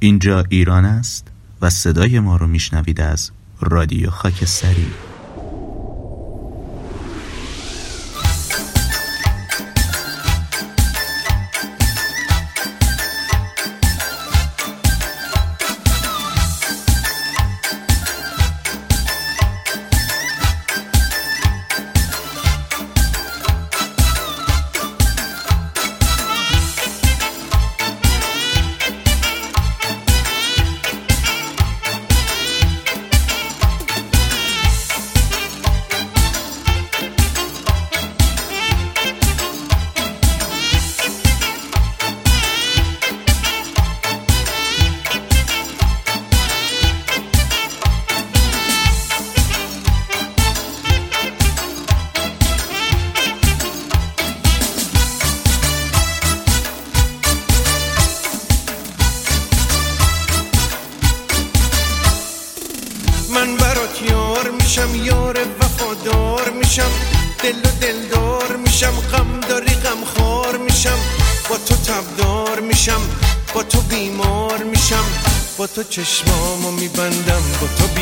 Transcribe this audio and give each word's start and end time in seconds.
اینجا 0.00 0.44
ایران 0.48 0.84
است 0.84 1.26
و 1.62 1.70
صدای 1.70 2.20
ما 2.20 2.36
رو 2.36 2.46
میشنوید 2.46 3.00
از 3.00 3.30
رادیو 3.60 4.10
خاکستری. 4.10 4.90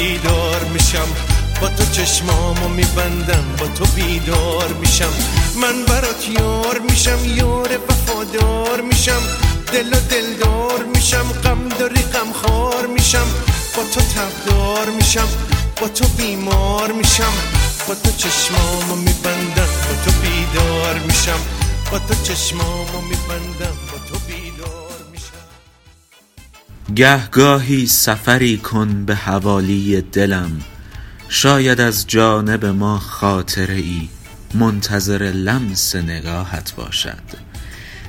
بیدار 0.01 0.65
میشم. 0.65 1.09
با 1.61 1.69
تو 1.69 1.85
چشمامو 1.93 2.69
میبندم 2.69 3.45
با 3.59 3.67
تو 3.67 3.85
بیدار 3.85 4.69
میشم. 4.81 5.13
من 5.63 5.85
برات 5.85 6.29
یار 6.29 6.79
میشم 6.79 7.19
یار 7.25 7.79
وفادار 7.89 8.81
میشم. 8.81 9.23
دل 9.73 9.89
و 9.89 10.01
دلدار 10.11 10.85
میشم 10.95 11.33
غم 11.45 11.69
داری 11.69 12.03
غم 12.03 12.33
خار 12.33 12.87
میشم. 12.87 13.27
با 13.77 13.83
تو 13.95 14.01
تبدار 14.01 14.91
میشم 14.91 15.29
با 15.81 15.89
تو 15.89 16.05
بیمار 16.09 16.93
میشم. 16.93 17.33
با 17.89 17.95
تو 17.95 18.11
چشمامو 18.17 18.97
میبندم 18.97 19.71
با 19.87 19.95
تو 20.05 20.11
بیدار 20.23 20.99
میشم. 20.99 21.41
با 21.93 21.99
تو 21.99 22.15
چشمامو 22.23 23.01
میبندم 23.01 23.77
با 23.93 23.99
تو 24.09 24.20
گهگاهی 26.95 27.87
سفری 27.87 28.57
کن 28.57 29.05
به 29.05 29.15
حوالی 29.15 30.01
دلم. 30.01 30.61
شاید 31.29 31.81
از 31.81 32.07
جانب 32.07 32.65
ما 32.67 32.99
خاطره 32.99 33.75
ای 33.75 34.09
منتظر 34.55 35.23
لمس 35.23 35.97
نگاهت 35.97 36.75
باشد. 36.77 37.51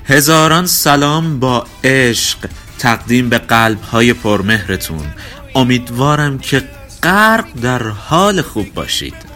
هزاران 0.05 0.65
سلام 0.65 1.39
با 1.39 1.65
عشق 1.83 2.37
تقدیم 2.79 3.29
به 3.29 3.37
قلب 3.37 3.81
های 3.81 4.13
پرمهرتون. 4.13 5.05
امیدوارم 5.55 6.39
که 6.39 6.63
غرق 7.03 7.45
در 7.61 7.83
حال 7.83 8.41
خوب 8.41 8.73
باشید. 8.73 9.31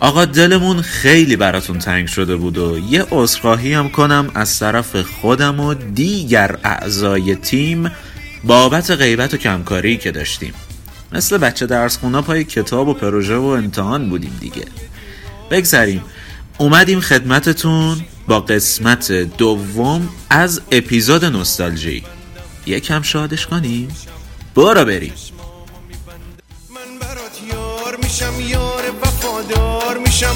آقا 0.00 0.24
دلمون 0.24 0.82
خیلی 0.82 1.36
براتون 1.36 1.78
تنگ 1.78 2.06
شده 2.06 2.36
بود 2.36 2.58
و 2.58 2.78
یه 2.90 3.06
عذرخواهی 3.10 3.74
هم 3.74 3.88
کنم 3.88 4.30
از 4.34 4.58
طرف 4.58 4.96
خودم 4.96 5.60
و 5.60 5.74
دیگر 5.74 6.58
اعضای 6.64 7.34
تیم. 7.34 7.90
بابت 8.46 8.90
غیبت 8.90 9.34
و 9.34 9.36
کمکاری 9.36 9.96
که 9.96 10.10
داشتیم. 10.10 10.54
مثل 11.12 11.38
بچه 11.38 11.66
درس 11.66 11.98
خونا 11.98 12.22
پای 12.22 12.44
کتاب 12.44 12.88
و 12.88 12.94
پروژه 12.94 13.36
و 13.36 13.44
امتحان 13.44 14.08
بودیم 14.08 14.38
دیگه. 14.40 14.64
بگذریم. 15.50 16.04
اومدیم 16.58 17.00
خدمتتون 17.00 18.04
با 18.28 18.40
قسمت 18.40 19.12
دوم 19.12 20.08
از 20.30 20.60
اپیزود 20.72 21.24
نوستالژی. 21.24 22.04
یکم 22.66 23.02
شادش 23.02 23.46
کنیم. 23.46 23.88
برو 24.54 24.84
بریم. 24.84 25.12
من 26.70 26.98
برات 27.00 27.40
یار 27.52 27.96
میشم 28.02 28.40
یار 28.40 28.82
وفادار 29.02 29.98
میشم. 29.98 30.34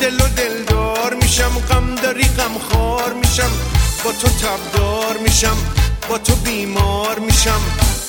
دل 0.00 0.14
و 0.14 0.28
دلدار 0.36 1.14
میشم 1.14 1.50
غم 1.70 1.94
داری 1.94 2.24
غم 2.24 2.58
خار 2.58 3.14
میشم. 3.14 3.50
با 4.04 4.12
تو 4.12 4.28
تبدار 4.28 5.18
میشم. 5.24 5.85
با 6.08 6.18
تو 6.18 6.34
بیمار 6.34 7.18
میشم. 7.18 7.60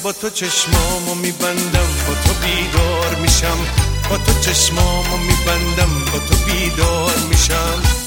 با 0.03 0.11
تو 0.11 0.29
چشمامو 0.29 1.15
میبندم 1.15 1.87
با 2.07 2.13
تو 2.13 2.33
بیدار 2.33 3.15
میشم. 3.15 3.57
با 4.09 4.17
تو 4.17 4.39
چشمامو 4.41 5.17
میبندم 5.17 6.05
با 6.11 6.19
تو 6.19 6.35
بیدار 6.45 7.15
میشم. 7.29 8.06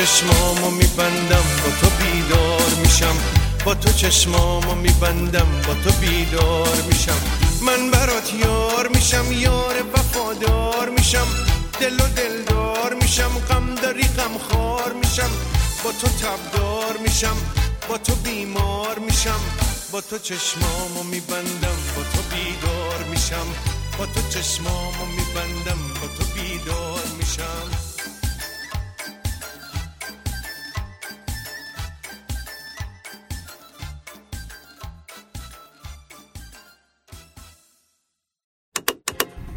چشمامو 0.00 0.70
میبندم 0.70 1.44
با 1.62 1.70
تو 1.80 1.90
بیدار 1.90 2.70
میشم. 2.82 3.16
با 3.64 3.74
تو 3.74 3.92
چشمامو 3.92 4.74
میبندم 4.74 5.46
با 5.66 5.74
تو 5.74 5.90
بیدار 5.92 6.82
میشم. 6.88 7.20
من 7.62 7.90
برات 7.90 8.34
یار 8.34 8.88
میشم 8.88 9.32
یار 9.32 9.74
وفادار 9.94 10.88
میشم. 10.88 11.26
دل 11.80 11.94
و 11.94 12.08
دلدار 12.16 12.94
میشم 12.94 13.28
غم 13.48 13.74
داری 13.74 14.02
غم 14.02 14.38
خار 14.38 14.92
میشم. 14.92 15.30
با 15.84 15.92
تو 15.92 16.06
تبدار 16.08 16.96
میشم 17.04 17.36
با 17.88 17.98
تو 17.98 18.14
بیمار 18.14 18.98
میشم. 18.98 19.40
با 19.92 20.00
تو 20.00 20.18
چشمامو 20.18 21.02
میبندم 21.10 21.78
با 21.96 22.02
تو 22.02 22.22
بیدار 22.34 23.04
میشم. 23.10 23.46
با 23.98 24.06
تو 24.06 24.20
چشمامو 24.30 25.04
میبندم 25.16 25.78
با 26.00 26.06
تو 26.18 26.24
بیدار 26.34 27.04
میشم. 27.18 27.89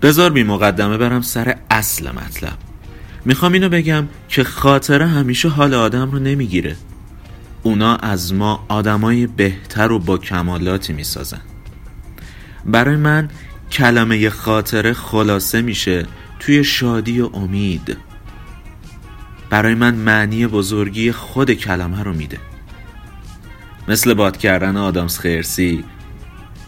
بذار 0.03 0.29
بی 0.29 0.43
مقدمه 0.43 0.97
برم 0.97 1.21
سر 1.21 1.55
اصل 1.71 2.11
مطلب. 2.11 2.57
می‌خوام 3.25 3.53
اینو 3.53 3.69
بگم 3.69 4.07
که 4.29 4.43
خاطره 4.43 5.07
همیشه 5.07 5.49
حال 5.49 5.73
آدم 5.73 6.11
رو 6.11 6.19
نمی‌گیره. 6.19 6.75
اونا 7.63 7.95
از 7.95 8.33
ما 8.33 8.65
آدمای 8.67 9.27
بهتر 9.27 9.91
و 9.91 9.99
با 9.99 10.17
کمالاتی 10.17 10.93
می‌سازن. 10.93 11.41
برای 12.65 12.95
من 12.95 13.29
کلمه 13.71 14.29
خاطره 14.29 14.93
خلاصه 14.93 15.61
میشه 15.61 16.05
توی 16.39 16.63
شادی 16.63 17.21
و 17.21 17.29
امید. 17.33 17.97
برای 19.49 19.75
من 19.75 19.95
معنی 19.95 20.47
بزرگی 20.47 21.11
خود 21.11 21.51
کلمه 21.53 22.03
رو 22.03 22.13
میده. 22.13 22.37
مثل 23.87 24.13
باد 24.13 24.37
کردن 24.37 24.77
آدامس 24.77 25.19
خرسی 25.19 25.83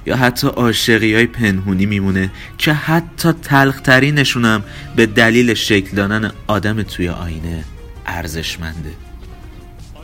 یا 0.06 0.16
حتی 0.16 0.48
عاشقی 0.48 1.16
های 1.16 1.26
پنهونی 1.26 1.86
میمونه 1.86 2.32
که 2.58 2.74
حتی 2.74 3.32
تلخترینشونم 3.32 4.64
به 4.96 5.06
دلیل 5.06 5.54
شکل 5.54 5.96
دادن 5.96 6.32
آدم 6.48 6.84
توی 6.84 7.10
آینه 7.10 7.64
ارزشمنده. 8.06 8.92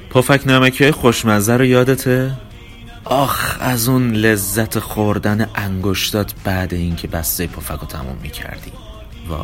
پفک 0.10 0.42
نمکی 0.48 0.92
خوشمزه 0.92 1.58
رو 1.58 1.66
یادته؟ 1.66 2.32
آخ 3.06 3.58
از 3.60 3.90
اون 3.90 4.12
لذت 4.12 4.80
خوردن 4.80 5.50
انگشتات 5.56 6.34
بعد 6.44 6.74
اینکه 6.74 7.08
بسته 7.08 7.48
پفک 7.48 7.80
رو 7.80 7.88
تموم 7.88 8.18
می‌کردی. 8.22 8.72
وای. 9.28 9.42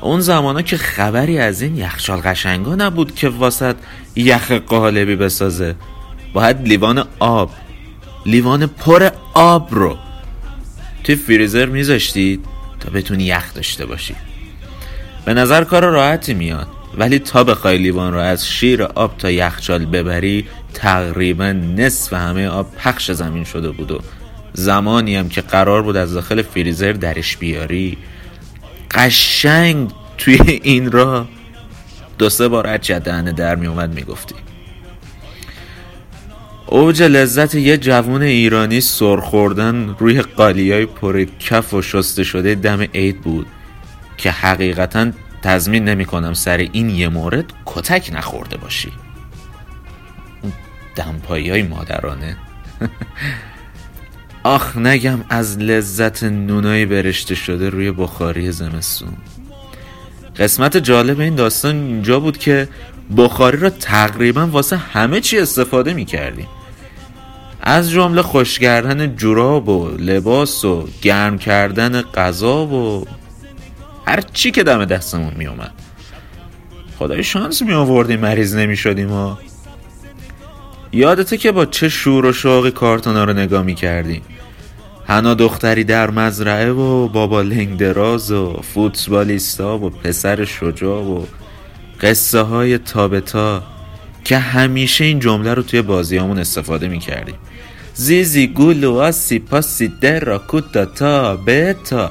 اون 0.00 0.20
زمانا 0.20 0.62
که 0.62 0.76
خبری 0.76 1.38
از 1.38 1.62
این 1.62 1.76
یخچال 1.76 2.20
قشنگا 2.20 2.74
نبود 2.74 3.14
که 3.14 3.28
واسط 3.28 3.76
یخ 4.16 4.50
قالبی 4.50 5.16
بسازه. 5.16 5.74
باید 6.32 6.68
لیوان 6.68 7.04
آب 7.18 7.50
لیوان 8.26 8.66
پر 8.66 9.10
آب 9.34 9.68
رو 9.70 9.98
توی 11.04 11.16
فریزر 11.16 11.66
میذاشتید 11.66 12.44
تا 12.80 12.90
بتونی 12.90 13.24
یخ 13.24 13.54
داشته 13.54 13.86
باشی. 13.86 14.14
به 15.24 15.34
نظر 15.34 15.64
کار 15.64 15.84
راحتی 15.84 16.34
میاد. 16.34 16.66
ولی 16.98 17.18
تا 17.18 17.44
بخوای 17.44 17.78
لیوان 17.78 18.12
رو 18.12 18.18
از 18.18 18.48
شیر 18.48 18.82
آب 18.82 19.18
تا 19.18 19.30
یخچال 19.30 19.86
ببری 19.86 20.48
تقریبا 20.74 21.52
نصف 21.52 22.12
همه 22.12 22.46
آب 22.48 22.74
پخش 22.76 23.10
زمین 23.10 23.44
شده 23.44 23.70
بود 23.70 23.90
و 23.90 24.00
زمانی 24.52 25.16
هم 25.16 25.28
که 25.28 25.40
قرار 25.40 25.82
بود 25.82 25.96
از 25.96 26.14
داخل 26.14 26.42
فریزر 26.42 26.92
درش 26.92 27.36
بیاری 27.36 27.98
قشنگ 28.90 29.90
توی 30.18 30.60
این 30.62 30.92
را 30.92 31.28
دو 32.18 32.30
سه 32.30 32.48
بار 32.48 32.66
از 32.66 32.80
جدهن 32.80 33.24
در 33.24 33.56
می 33.56 33.66
اومد 33.66 33.94
اوج 36.70 37.02
لذت 37.02 37.54
یه 37.54 37.76
جوون 37.76 38.22
ایرانی 38.22 38.80
سرخوردن 38.80 39.96
روی 39.98 40.22
قالیای 40.22 40.86
پر 40.86 41.24
کف 41.24 41.74
و 41.74 41.82
شسته 41.82 42.24
شده 42.24 42.54
دم 42.54 42.80
عید 42.80 43.20
بود 43.20 43.46
که 44.16 44.30
حقیقتا 44.30 45.10
تضمین 45.42 45.84
نمی 45.84 46.04
کنم 46.04 46.34
سر 46.34 46.56
این 46.56 46.90
یه 46.90 47.08
مورد 47.08 47.44
کتک 47.66 48.10
نخورده 48.14 48.56
باشی. 48.56 48.92
دمپایی 50.96 51.50
های 51.50 51.62
مادرانه. 51.62 52.36
آخ 54.42 54.76
نگم 54.76 55.24
از 55.28 55.58
لذت 55.58 56.24
نونای 56.24 56.86
برشته 56.86 57.34
شده 57.34 57.68
روی 57.68 57.90
بخاری 57.90 58.52
زمستون. 58.52 59.12
قسمت 60.36 60.76
جالب 60.76 61.20
این 61.20 61.34
داستان 61.34 61.76
اینجا 61.76 62.20
بود 62.20 62.38
که 62.38 62.68
بخاری 63.16 63.56
را 63.56 63.70
تقریبا 63.70 64.46
واسه 64.46 64.76
همه 64.76 65.20
چی 65.20 65.38
استفاده 65.38 65.94
می 65.94 66.04
کردیم 66.04 66.46
از 67.62 67.90
جمله 67.90 68.22
خوش 68.22 68.58
کردن 68.58 69.16
جوراب 69.16 69.68
و 69.68 69.88
لباس 69.88 70.64
و 70.64 70.88
گرم 71.02 71.38
کردن 71.38 72.02
غذا 72.02 72.66
و 72.66 73.06
هر 74.06 74.20
چی 74.32 74.50
که 74.50 74.62
دم 74.62 74.84
دستمون 74.84 75.32
می 75.36 75.46
اومد 75.46 75.72
خدای 76.98 77.24
شانس 77.24 77.62
می 77.62 77.72
آوردیم 77.72 78.20
مریض 78.20 78.54
نمی 78.54 78.76
شدیم 78.76 79.12
و 79.12 79.36
یادته 80.92 81.36
که 81.36 81.52
با 81.52 81.66
چه 81.66 81.88
شور 81.88 82.26
و 82.26 82.32
شوقی 82.32 82.70
کارتونا 82.70 83.24
رو 83.24 83.32
نگاه 83.32 83.62
می 83.62 83.74
کردیم 83.74 84.22
هنا 85.06 85.34
دختری 85.34 85.84
در 85.84 86.10
مزرعه 86.10 86.70
و 86.72 87.08
بابا 87.08 87.42
لنگ 87.42 87.76
دراز 87.76 88.32
و 88.32 88.60
فوتبالیستا 88.74 89.78
و 89.78 89.90
پسر 89.90 90.44
شجاع 90.44 91.02
و 91.02 91.24
قصه 92.00 92.40
های 92.40 92.78
تابتا 92.78 93.62
که 94.24 94.38
همیشه 94.38 95.04
این 95.04 95.18
جمله 95.18 95.54
رو 95.54 95.62
توی 95.62 95.82
بازیامون 95.82 96.38
استفاده 96.38 96.88
می 96.88 96.98
کردیم 96.98 97.34
زیزی 98.00 98.46
گولو 98.46 99.00
آسی 99.00 99.38
پاسی 99.38 99.88
در 99.88 100.20
را 100.20 100.38
کوتا 100.38 100.84
تا 100.84 101.36
بتا 101.36 102.10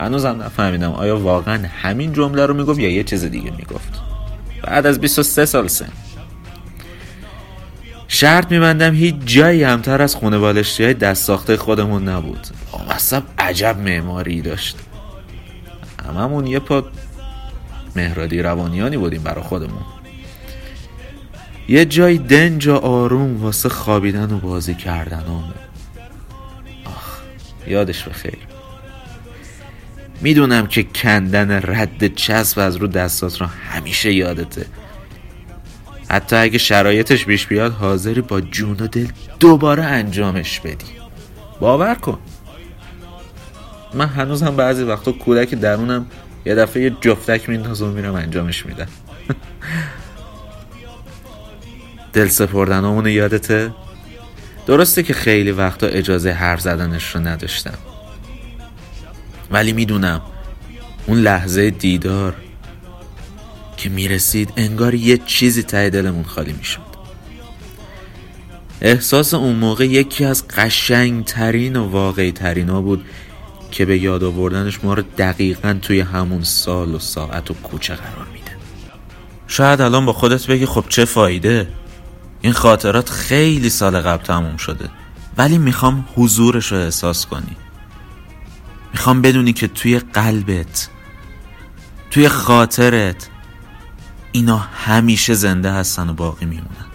هنوزم 0.00 0.42
نفهمیدم 0.42 0.92
آیا 0.92 1.18
واقعا 1.18 1.68
همین 1.82 2.12
جمله 2.12 2.46
رو 2.46 2.54
می‌گفت 2.54 2.78
یا 2.78 2.90
یه 2.90 3.04
چیز 3.04 3.24
دیگه 3.24 3.50
می‌گفت. 3.50 4.00
بعد 4.62 4.86
از 4.86 5.00
23 5.00 5.46
سال 5.46 5.68
سن. 5.68 5.88
شرط 8.08 8.50
میبندم 8.50 8.94
هیچ 8.94 9.14
جایی 9.24 9.62
همتر 9.62 10.02
از 10.02 10.14
خونه 10.14 10.38
بالشتی 10.38 10.84
های 10.84 10.94
دست 10.94 11.24
ساخته 11.24 11.56
خودمون 11.56 12.08
نبود. 12.08 12.46
مصب 12.90 13.22
عجب 13.38 13.78
معماری 13.78 14.40
داشت. 14.42 14.76
هممون 16.08 16.46
یه 16.46 16.58
پا 16.58 16.84
مهرادی 17.96 18.42
روانیانی 18.42 18.96
بودیم 18.96 19.22
برا 19.22 19.42
خودمون. 19.42 19.82
یه 21.70 21.84
جای 21.84 22.18
دنج 22.18 22.68
و 22.68 22.74
آروم 22.74 23.42
واسه 23.42 23.68
خوابیدن 23.68 24.32
و 24.32 24.38
بازی 24.38 24.74
کردن 24.74 25.24
آخ 26.84 27.20
یادش 27.66 28.04
بخیر. 28.04 28.38
می‌دونم 30.20 30.66
که 30.66 30.82
کندن 30.82 31.50
رد 31.50 32.14
چسب 32.14 32.58
از 32.58 32.76
رو 32.76 32.86
دستات 32.86 33.40
رو 33.40 33.46
همیشه 33.46 34.12
یادته. 34.12 34.66
حتی 36.08 36.36
اگه 36.36 36.58
شرایطش 36.58 37.24
بیش 37.24 37.46
بیاد 37.46 37.72
حاضری 37.72 38.20
با 38.20 38.40
جون 38.40 38.76
و 38.80 38.86
دل 38.86 39.08
دوباره 39.40 39.82
انجامش 39.82 40.60
بدی. 40.60 40.86
باور 41.60 41.94
کن. 41.94 42.18
من 43.94 44.06
هنوز 44.06 44.42
هم 44.42 44.56
بعضی 44.56 44.82
وقتا 44.82 45.12
کودک 45.12 45.54
درونم 45.54 46.06
یه 46.46 46.54
دفعه 46.54 46.82
یه 46.82 46.96
جفتک 47.00 47.48
میندازم 47.48 47.86
و 47.86 47.92
میرم 47.92 48.14
انجامش 48.14 48.66
میدم. 48.66 48.88
دل 52.12 52.28
سپردن 52.28 52.78
همون 52.78 53.06
یادته؟ 53.06 53.70
درسته 54.66 55.02
که 55.02 55.14
خیلی 55.14 55.50
وقتا 55.50 55.86
اجازه 55.86 56.30
حرف 56.30 56.60
زدنش 56.60 57.14
رو 57.14 57.20
نداشتم. 57.20 57.78
ولی 59.50 59.72
می‌دونم 59.72 60.20
اون 61.06 61.18
لحظه 61.18 61.70
دیدار 61.70 62.34
که 63.76 63.88
می‌رسید 63.88 64.52
انگار 64.56 64.94
یه 64.94 65.18
چیزی 65.26 65.62
ته 65.62 65.90
دلمون 65.90 66.24
خالی 66.24 66.52
می‌شد. 66.52 66.90
احساس 68.80 69.34
اون 69.34 69.56
موقع 69.56 69.86
یکی 69.86 70.24
از 70.24 70.48
قشنگ 70.48 71.24
ترین 71.24 71.76
و 71.76 71.88
واقعی 71.88 72.32
ترین 72.32 72.68
ها 72.68 72.80
بود 72.80 73.04
که 73.70 73.84
به 73.84 73.98
یاد 73.98 74.24
آوردنش 74.24 74.84
ما 74.84 74.94
رو 74.94 75.02
دقیقا 75.18 75.78
توی 75.82 76.00
همون 76.00 76.42
سال 76.42 76.94
و 76.94 76.98
ساعت 76.98 77.50
و 77.50 77.54
کوچه 77.54 77.94
قرار 77.94 78.26
میده. 78.32 78.50
شاید 79.46 79.80
الان 79.80 80.06
با 80.06 80.12
خودت 80.12 80.46
بگی 80.46 80.66
خب 80.66 80.84
چه 80.88 81.04
فایده؟ 81.04 81.68
این 82.40 82.52
خاطرات 82.52 83.10
خیلی 83.10 83.70
سال 83.70 84.00
قبل 84.00 84.24
تموم 84.24 84.56
شده. 84.56 84.88
ولی 85.38 85.58
می‌خوام 85.58 86.08
حضورش 86.16 86.72
رو 86.72 86.78
احساس 86.78 87.26
کنی. 87.26 87.56
می‌خوام 88.92 89.22
بدونی 89.22 89.52
که 89.52 89.68
توی 89.68 89.98
قلبت 89.98 90.88
توی 92.10 92.28
خاطرت 92.28 93.28
اینا 94.32 94.58
همیشه 94.58 95.34
زنده 95.34 95.72
هستن 95.72 96.08
و 96.08 96.12
باقی 96.14 96.46
میمونن. 96.46 96.86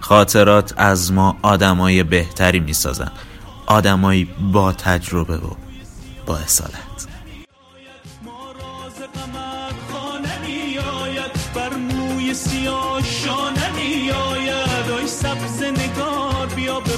خاطرات 0.00 0.74
از 0.76 1.12
ما 1.12 1.36
آدمای 1.42 2.02
بهتری 2.02 2.60
می‌سازن. 2.60 3.10
آدمایی 3.66 4.24
با 4.52 4.72
تجربه 4.72 5.36
و 5.36 5.50
با 6.26 6.36
اصالت. 6.36 7.08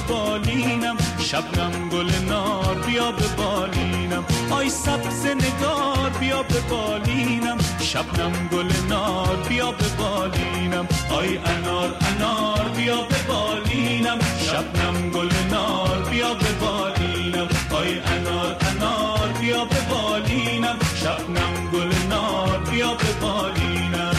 بالینم. 0.07 0.97
شبنم 1.19 1.89
گل 1.89 2.11
نار 2.29 2.75
بیا 2.87 3.11
به 3.11 3.27
بالینم. 3.37 4.23
آی 4.49 4.69
سبز 4.69 5.25
نگار 5.25 6.09
بیا 6.19 6.43
به 6.43 6.59
بالینم. 6.69 7.57
شبنم 7.79 8.31
گل 8.51 8.71
نار 8.89 9.37
بیا 9.49 9.71
به 9.71 9.85
بالینم. 9.99 10.87
آی 11.09 11.37
انار 11.37 11.89
انار 12.01 12.65
بیا 12.77 12.95
به 12.95 13.15
بالینم. 13.27 14.19
شبنم 14.39 15.09
گل 15.09 15.31
نار 15.51 16.09
بیا 16.11 16.33
به 16.33 16.51
بالینم. 16.61 17.47
آی 17.71 17.99
انار 17.99 18.55
انار 18.69 19.29
بیا 19.41 19.65
به 19.65 19.81
بالینم. 19.89 20.77
شبنم 20.95 21.53
گل 21.73 21.91
نار 22.09 22.57
بیا 22.71 22.93
به 22.93 23.11
بالینم. 23.21 24.15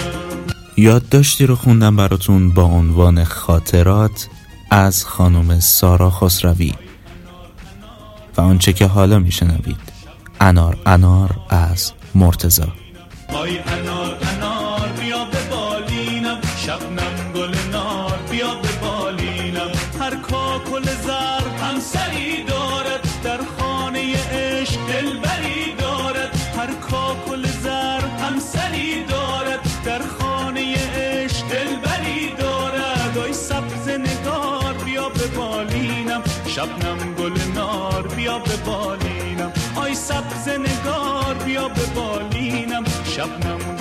یادداشتی 0.76 1.46
رو 1.46 1.56
خوندم 1.56 1.96
براتون 1.96 2.50
با 2.50 2.62
عنوان 2.62 3.24
خاطرات. 3.24 4.28
از 4.72 5.04
خانم 5.04 5.60
سارا 5.60 6.10
خسروی 6.10 6.74
و 8.36 8.40
آنچه 8.40 8.72
که 8.72 8.86
حالا 8.86 9.18
میشنوید. 9.18 9.76
انار 10.40 10.78
انار 10.86 11.30
از 11.48 11.92
مرتزا 12.14 12.68
سبز 40.08 40.48
نگار 40.48 41.34
بیا 41.34 41.68
به 41.68 41.86
بالینم. 41.94 42.84
شبنم 43.04 43.71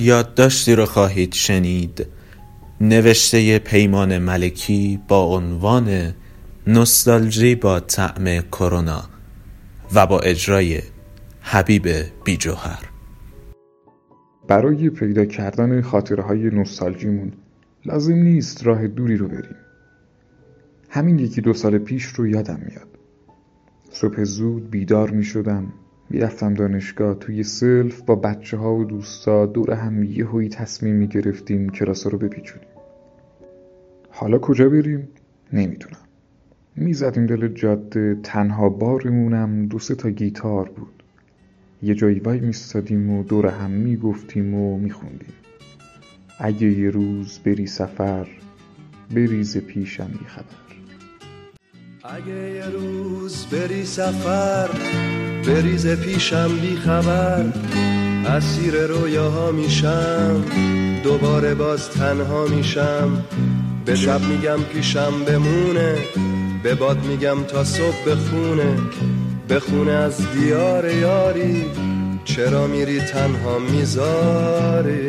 یادداشتی 0.00 0.74
رو 0.74 0.84
خواهید 0.86 1.34
شنید. 1.34 2.06
نوشته 2.80 3.58
پیمان 3.58 4.18
ملکی 4.18 5.00
با 5.08 5.24
عنوان 5.24 6.14
نوستالژی 6.66 7.54
با 7.54 7.80
طعم 7.80 8.40
کرونا 8.40 9.02
و 9.94 10.06
با 10.06 10.20
اجرای 10.20 10.80
حبیب 11.40 11.88
بیجوهر. 12.24 12.90
برای 14.48 14.90
پیدا 14.90 15.24
کردن 15.24 15.80
خاطره 15.80 16.22
های 16.22 16.50
نوستالژیمون 16.50 17.32
لازم 17.84 18.14
نیست 18.14 18.66
راه 18.66 18.86
دوری 18.86 19.16
رو 19.16 19.28
بریم. 19.28 19.56
همین 20.88 21.18
یکی 21.18 21.40
دو 21.40 21.52
سال 21.52 21.78
پیش 21.78 22.04
رو 22.04 22.26
یادم 22.26 22.60
میاد. 22.66 22.88
صبح 23.90 24.24
زود 24.24 24.70
بیدار 24.70 25.10
می 25.10 25.24
شدم 25.24 25.72
می‌رفتم 26.10 26.54
دانشگاه 26.54 27.14
توی 27.14 27.42
سلف 27.42 28.02
با 28.02 28.14
بچه 28.14 28.56
ها 28.56 28.74
و 28.74 28.84
دوستا 28.84 29.46
دور 29.46 29.74
هم 29.74 30.04
یه 30.04 30.48
تصمیم 30.48 30.94
می 30.94 31.08
گرفتیم 31.08 31.70
کلاسا 31.70 32.10
رو 32.10 32.18
بپیچونیم. 32.18 32.68
حالا 34.10 34.38
کجا 34.38 34.68
بریم؟ 34.68 35.08
نمی‌دونم. 35.52 35.96
می‌زدیم 36.76 37.26
دل 37.26 37.48
جاده 37.48 38.18
تنها 38.22 38.68
بارمونم 38.68 39.66
دو 39.66 39.78
سه 39.78 39.94
تا 39.94 40.10
گیتار 40.10 40.68
بود. 40.68 41.02
یه 41.82 41.94
جایی 41.94 42.20
وای 42.20 42.40
میستادیم 42.40 43.10
و 43.10 43.22
دور 43.22 43.46
هم 43.46 43.70
می‌گفتیم 43.70 44.54
و 44.54 44.78
میخوندیم. 44.78 45.32
اگه 46.38 46.66
یه 46.66 46.90
روز 46.90 47.38
بری 47.44 47.66
سفر 47.66 48.28
بریز 49.14 49.58
پیشم 49.58 50.10
بیخبر 50.18 50.67
اگه 52.16 52.50
یه 52.50 52.64
روز 52.66 53.46
بری 53.46 53.84
سفر 53.84 54.68
بریز 55.46 55.86
پیشم 55.86 56.48
بی 56.62 56.76
خبر 56.76 57.44
اسیر 58.26 58.86
رویاها 58.86 59.52
میشم 59.52 60.44
دوباره 61.04 61.54
باز 61.54 61.90
تنها 61.90 62.46
میشم. 62.46 63.24
به 63.84 63.94
شب 63.94 64.20
میگم 64.20 64.62
پیشم 64.72 65.24
بمونه 65.26 65.98
به 66.62 66.74
باد 66.74 67.04
میگم 67.04 67.44
تا 67.44 67.64
صبح 67.64 68.04
بخونه. 68.06 68.76
بخونه 69.50 69.92
از 69.92 70.32
دیار 70.32 70.94
یاری 70.94 71.64
چرا 72.24 72.66
میری 72.66 73.00
تنها 73.00 73.58
می‌ذاری؟ 73.58 75.08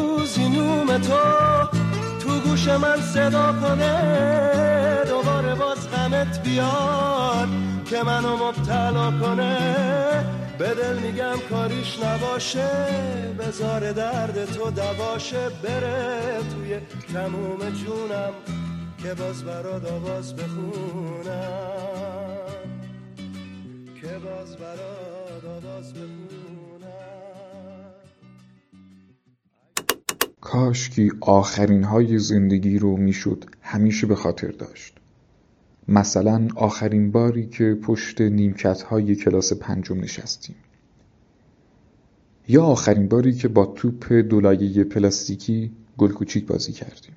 نوم 0.49 0.97
تو 0.97 1.17
تو 2.19 2.39
گوش 2.39 2.67
من 2.67 3.01
صدا 3.01 3.53
کنه 3.61 5.03
دوباره 5.07 5.55
باز 5.55 5.89
غمت 5.91 6.43
بیاد 6.43 7.47
که 7.85 8.03
منو 8.03 8.37
مبتلا 8.37 9.11
کنه. 9.11 9.57
به 10.57 10.73
دل 10.73 10.99
میگم 10.99 11.37
کاریش 11.49 11.99
نباشه 12.03 12.69
بزار 13.39 13.91
درد 13.91 14.45
تو 14.45 14.71
دواشه 14.71 15.49
بره 15.63 16.37
توی 16.53 16.79
تموم 17.13 17.59
جونم 17.59 18.33
که 18.97 19.13
باز 19.13 19.43
برات 19.43 19.91
آواز 19.91 20.35
بخونم. 20.35 21.51
که 24.01 24.07
باز 24.07 24.57
برات 24.57 25.45
آواز 25.45 25.93
بخونم. 25.93 26.20
کاشکی 30.41 31.11
آخرین 31.19 31.83
های 31.83 32.19
زندگی 32.19 32.79
رو 32.79 32.97
می‌شد 32.97 33.45
همیشه 33.61 34.07
به 34.07 34.15
خاطر 34.15 34.47
داشت. 34.47 34.97
مثلا 35.87 36.47
آخرین 36.55 37.11
باری 37.11 37.47
که 37.47 37.77
پشت 37.81 38.21
نیمکت 38.21 38.81
های 38.81 39.15
کلاس 39.15 39.53
پنجم 39.53 39.99
نشستیم. 39.99 40.55
یا 42.47 42.63
آخرین 42.63 43.07
باری 43.07 43.33
که 43.33 43.47
با 43.47 43.65
توپ 43.65 44.13
دولایه 44.13 44.83
پلاستیکی 44.83 45.71
گل 45.97 46.11
کوچیک 46.11 46.45
بازی 46.45 46.71
کردیم. 46.71 47.15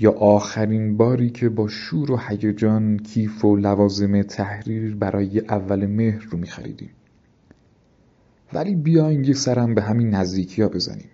یا 0.00 0.12
آخرین 0.12 0.96
باری 0.96 1.30
که 1.30 1.48
با 1.48 1.68
شور 1.68 2.10
و 2.10 2.16
هیجان 2.28 2.98
کیف 2.98 3.44
و 3.44 3.56
لوازم 3.56 4.22
تحریر 4.22 4.94
برای 4.94 5.40
اول 5.40 5.86
مهر 5.86 6.26
رو 6.30 6.38
میخریدیم. 6.38 6.90
ولی 8.52 8.74
بیاین 8.74 9.24
یه 9.24 9.34
سرم 9.34 9.74
به 9.74 9.82
همین 9.82 10.10
نزدیکی 10.10 10.62
ها 10.62 10.68
بزنیم. 10.68 11.10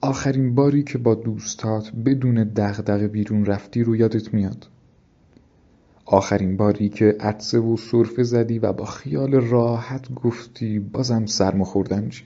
آخرین 0.00 0.54
باری 0.54 0.82
که 0.82 0.98
با 0.98 1.14
دوستات 1.14 1.92
بدون 1.92 2.34
دغدغه 2.44 3.08
بیرون 3.08 3.44
رفتی 3.44 3.82
رو 3.82 3.96
یادت 3.96 4.34
میاد. 4.34 4.68
آخرین 6.04 6.56
باری 6.56 6.88
که 6.88 7.16
عطسه 7.20 7.58
و 7.58 7.76
سرفه 7.76 8.22
زدی 8.22 8.58
و 8.58 8.72
با 8.72 8.84
خیال 8.84 9.34
راحت 9.34 10.14
گفتی 10.14 10.78
بازم 10.78 11.26
سرما 11.26 11.64
خوردم 11.64 12.08
چی؟ 12.08 12.24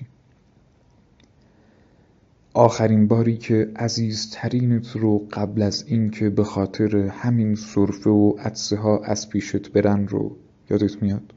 آخرین 2.55 3.09
باری 3.09 3.37
که 3.37 3.71
عزیزترینت 3.77 4.97
رو 4.97 5.27
قبل 5.33 5.63
از 5.63 5.85
اینکه 5.87 6.31
به 6.31 6.45
خاطر 6.45 6.97
همین 6.97 7.55
سرفه 7.55 8.11
و 8.11 8.35
عطسه 8.39 8.77
ها 8.77 8.99
از 8.99 9.29
پیشت 9.29 9.73
برن 9.73 10.09
رو 10.09 10.37
یادت 10.71 11.03
میاد. 11.03 11.35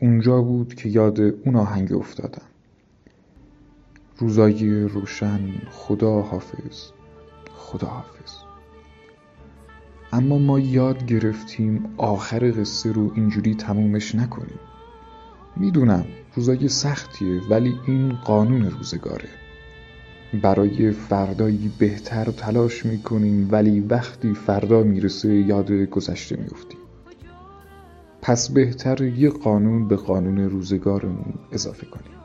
اونجا 0.00 0.42
بود 0.42 0.74
که 0.74 0.88
یاد 0.88 1.20
اون 1.20 1.56
آهنگ 1.56 1.92
افتادم. 1.92 2.46
روزای 4.18 4.82
روشن. 4.82 5.40
خدا 5.70 6.22
حافظ. 6.22 6.90
خدا 7.54 7.86
حافظ. 7.86 8.32
اما 10.12 10.38
ما 10.38 10.58
یاد 10.58 11.06
گرفتیم 11.06 11.94
آخر 11.96 12.52
قصه 12.60 12.92
رو 12.92 13.12
اینجوری 13.14 13.54
تمومش 13.54 14.14
نکنیم. 14.14 14.60
می‌دونم 15.56 16.04
روزای 16.34 16.68
سختیه 16.68 17.40
ولی 17.50 17.74
این 17.86 18.12
قانون 18.12 18.70
روزگاره. 18.70 19.28
برای 20.42 20.92
فردایی 20.92 21.72
بهتر 21.78 22.24
تلاش 22.24 22.86
می‌کنیم 22.86 23.48
ولی 23.52 23.80
وقتی 23.80 24.34
فردا 24.34 24.82
می‌رسه 24.82 25.34
یاد 25.34 25.72
گذشته 25.72 26.36
میفتیم 26.36 26.80
پس 28.22 28.50
بهتر 28.50 29.02
یه 29.02 29.30
قانون 29.30 29.88
به 29.88 29.96
قانون 29.96 30.38
روزگارمون 30.38 31.34
اضافه 31.52 31.86
کنیم. 31.86 32.17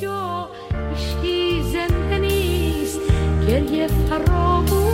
اینجا 0.00 0.48
هیچی 0.94 1.62
زنده 1.62 2.18
نیست 2.18 3.00
گریه 3.48 3.86
فراموش 3.86 4.89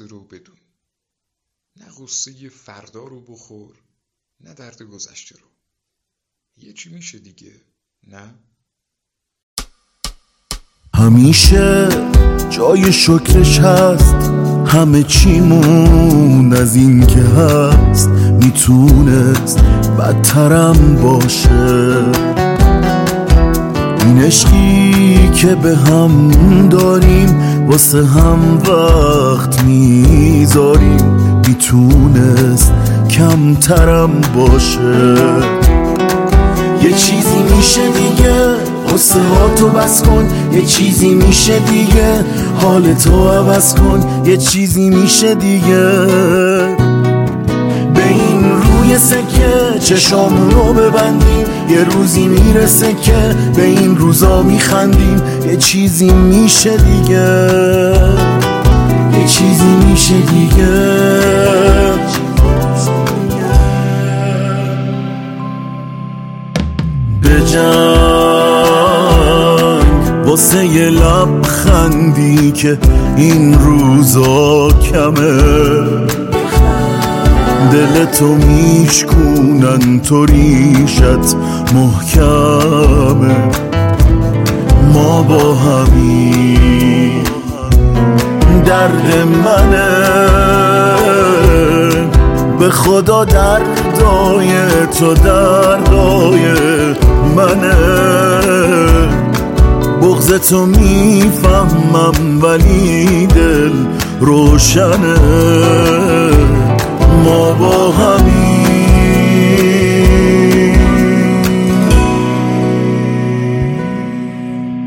لحظه 0.00 0.10
رو 0.10 0.20
بدون. 0.20 0.56
نه 1.76 1.86
غصه 1.98 2.48
فردا 2.48 3.04
رو 3.04 3.20
بخور 3.20 3.76
نه 4.40 4.54
درد 4.54 4.82
گذشته 4.82 5.34
رو. 5.38 5.46
یه 6.56 6.72
چی 6.72 6.90
میشه 6.90 7.18
دیگه 7.18 7.52
نه؟ 8.06 8.34
همیشه 10.94 11.88
جای 12.50 12.92
شکرش 12.92 13.58
هست 13.58 14.14
همه 14.66 15.02
چیمون 15.02 16.52
از 16.52 16.76
این 16.76 17.06
که 17.06 17.20
هست. 17.20 18.08
می‌تونست 18.08 19.58
بدترم 19.98 20.96
باشه. 20.96 22.39
این 24.10 24.22
عشقی 24.22 25.30
که 25.34 25.54
به 25.54 25.76
هم 25.76 26.30
داریم 26.68 27.36
واسه 27.68 28.06
هم 28.06 28.58
وقت 28.68 29.64
می‌ذاریم. 29.64 31.16
می‌تونست 31.46 32.72
کمترم 33.10 34.10
باشه. 34.34 35.14
یه 36.82 36.92
چیزی 36.92 37.38
میشه 37.56 37.80
دیگه 37.80 38.34
قصه 38.94 39.20
ها 39.20 39.54
تو 39.56 39.68
بس 39.68 40.02
کن. 40.02 40.28
یه 40.52 40.62
چیزی 40.62 41.14
میشه 41.14 41.58
دیگه 41.58 42.24
حال 42.62 42.94
تو 42.94 43.28
عوض 43.28 43.74
کن. 43.74 44.22
یه 44.24 44.36
چیزی 44.36 44.90
میشه 44.90 45.34
دیگه. 45.34 45.88
این 49.00 49.08
روی 49.08 49.24
سکه 49.24 49.78
چشامون 49.80 50.50
رو 50.50 50.72
ببندیم. 50.72 51.46
یه 51.68 51.84
روزی 51.84 52.28
می‌رسه 52.28 52.94
که 52.94 53.36
به 53.56 53.64
این 53.64 53.96
روزا 53.96 54.42
میخندیم. 54.42 55.22
یه 55.46 55.56
چیزی 55.56 56.10
میشه 56.10 56.76
دیگه. 56.76 57.50
یه 59.18 59.26
چیزی 59.26 59.76
میشه 59.90 60.14
دیگه. 60.14 60.66
به 67.22 67.40
جنگ 67.46 67.70
واسه 70.26 70.66
یه 70.66 70.90
لبخندی 70.90 72.50
که 72.52 72.78
این 73.16 73.58
روزا 73.58 74.68
کمه. 74.68 76.19
دل 77.72 78.04
تو 78.04 78.26
میشکونن 78.26 80.00
تو 80.00 80.26
ریشت 80.26 81.36
محکمه. 81.74 83.36
ما 84.94 85.22
با 85.22 85.54
همین 85.54 87.22
درد 88.66 89.26
منه. 89.44 89.86
به 92.58 92.70
خدا 92.70 93.24
دردای 93.24 94.52
تو 94.98 95.14
دردای 95.14 96.54
منه. 97.36 97.74
بغز 100.02 100.32
تو 100.32 100.66
می‌فهمم 100.66 102.42
ولی 102.42 103.26
دل 103.26 103.72
روشنه. 104.20 105.16
ما 107.24 107.52
با 107.52 107.90
همین 107.90 108.60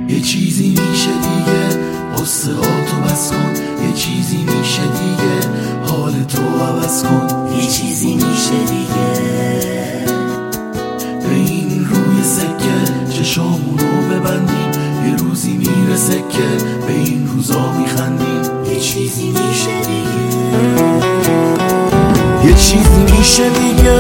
یه 0.10 0.22
چیزی 0.22 0.70
میشه 0.70 1.12
دیگه 1.12 1.80
قصه 2.18 2.52
تو 2.90 2.98
بس 3.02 3.32
کن. 3.32 3.54
یه 3.88 3.94
چیزی 3.94 4.38
میشه 4.38 4.82
دیگه 4.82 5.50
حال 5.88 6.24
تو 6.24 6.42
عوض 6.42 7.04
کن. 7.04 7.28
یه 7.56 7.68
چیزی 7.68 8.14
میشه 8.14 8.60
دیگه. 8.70 9.14
به 11.20 11.36
این 11.36 11.86
روی 11.86 12.24
سکه 12.24 13.12
چشامون 13.14 13.78
رو 13.78 14.16
ببندیم. 14.16 14.72
یه 15.08 15.16
روزی 15.16 15.58
می‌رسه 15.58 16.14
که 16.14 16.66
به 16.88 16.94
این 16.94 17.28
روزا 17.28 17.72
میخندیم. 17.72 18.42
یه 18.74 18.80
چیزی 18.80 19.30
میشه 19.30 19.82
دیگه. 19.82 20.03
چیزی 22.74 23.18
میشه 23.18 23.50
دیگه. 23.50 24.00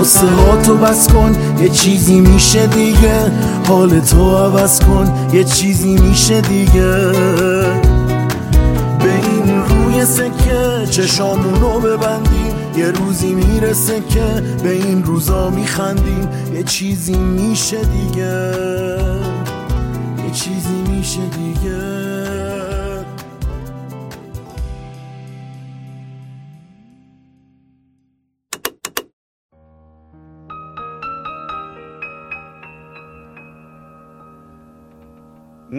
قصه 0.00 0.26
ها 0.26 0.62
تو 0.62 0.76
بس 0.76 1.08
کن 1.08 1.36
یه 1.60 1.68
چیزی 1.68 2.20
میشه 2.20 2.66
دیگه. 2.66 3.32
حال 3.68 4.00
تو 4.00 4.36
عوض 4.36 4.80
کن 4.80 5.28
یه 5.32 5.44
چیزی 5.44 5.94
میشه 5.94 6.40
دیگه. 6.40 6.90
به 8.98 9.14
این 9.22 9.62
روی 9.68 10.04
سکه 10.04 11.02
رو 11.60 11.80
ببندیم. 11.80 12.54
یه 12.76 12.90
روزی 12.90 13.34
می‌رسه 13.34 14.02
که 14.08 14.24
به 14.62 14.72
این 14.72 15.02
روزا 15.02 15.50
میخندیم. 15.50 16.28
یه 16.54 16.62
چیزی 16.62 17.16
میشه 17.16 17.78
دیگه. 17.78 18.52
یه 20.24 20.30
چیزی 20.32 20.82
میشه 20.90 21.20
دیگه. 21.20 21.97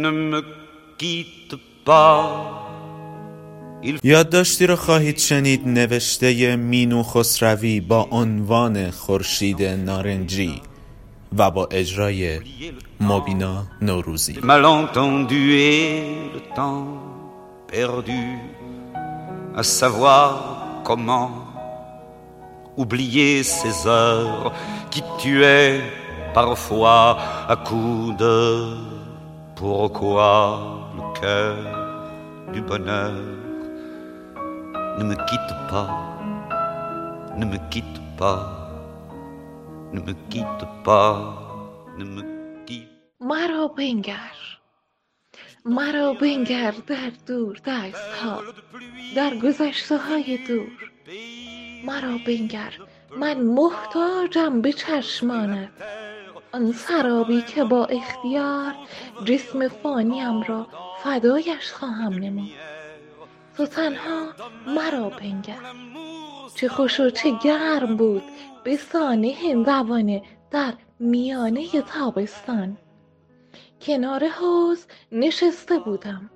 Ne 0.01 0.11
me 0.11 0.41
quitte 0.97 1.55
pas. 1.85 2.69
یادداشتی 4.03 4.67
را 4.67 4.75
خواهید 4.75 5.17
شنید 5.17 5.67
نوشته 5.67 6.55
مینو 6.55 7.03
خسروی 7.03 7.79
با 7.79 8.07
عنوان 8.11 8.91
خورشید 8.91 9.63
نارنجی 9.63 10.61
و 11.37 11.51
با 11.51 11.67
اجرای 11.71 12.39
مبینا 13.01 13.63
نوروزی 13.81 14.33
malentendu 14.33 15.43
et 15.53 16.03
le 16.33 16.41
temps 16.55 16.87
perdu 17.67 18.25
à 19.55 19.63
savoir 19.63 20.27
comment 20.83 21.31
oublier 22.77 23.43
ces 23.43 23.87
heures 23.87 24.53
qui 24.91 25.01
tuaient 25.21 25.81
parfois 26.33 27.17
à 27.47 27.55
coups 27.55 28.17
de 28.17 28.88
pourquoi 29.59 30.89
le 30.95 31.03
cœur 31.19 31.57
du 32.53 32.61
bonheur 32.61 33.11
ne 34.97 35.03
me 35.03 35.15
quitte 35.29 35.55
pas, 35.69 35.91
ne 37.37 37.45
me 37.45 37.57
quitte 37.69 37.99
pas, 38.17 38.43
ne 39.93 39.99
me 39.99 40.13
quitte 40.29 40.65
pas, 40.85 41.17
ne 41.97 42.05
me 42.05 42.21
quitte 42.65 42.89
مرا 43.21 43.67
بنگر 43.67 44.37
مرا 45.65 46.13
بنگر 46.13 46.73
در 46.87 47.11
دور 47.27 47.57
دست 47.65 48.13
ها 48.23 48.43
در 49.15 49.35
گذشته 49.35 49.97
های 49.97 50.37
دور 50.47 50.71
مرا 51.85 52.17
بنگر 52.27 52.73
من 53.17 53.37
محتاجم 53.37 54.61
به 54.61 54.73
چشمانت 54.73 55.69
آن 56.51 56.71
سرابی 56.71 57.41
که 57.41 57.63
با 57.63 57.85
اختیار 57.85 58.75
جسم 59.25 59.67
فانیم 59.67 60.41
را 60.41 60.67
فدایش 61.03 61.71
خواهم 61.71 62.13
نمود. 62.13 62.51
تو 63.57 63.65
تنها 63.65 64.27
مرا 64.67 65.09
بنگر. 65.09 65.59
چه 66.55 66.67
خوش 66.67 66.99
و 66.99 67.09
چه 67.09 67.31
گرم 67.43 67.97
بود 67.97 68.23
به 68.63 68.77
سانه 68.77 69.35
هندوانه 69.43 70.23
در 70.51 70.73
میانه 70.99 71.81
تابستان. 71.81 72.77
کنار 73.81 74.27
حوز 74.27 74.85
نشسته 75.11 75.79
بودم. 75.79 76.29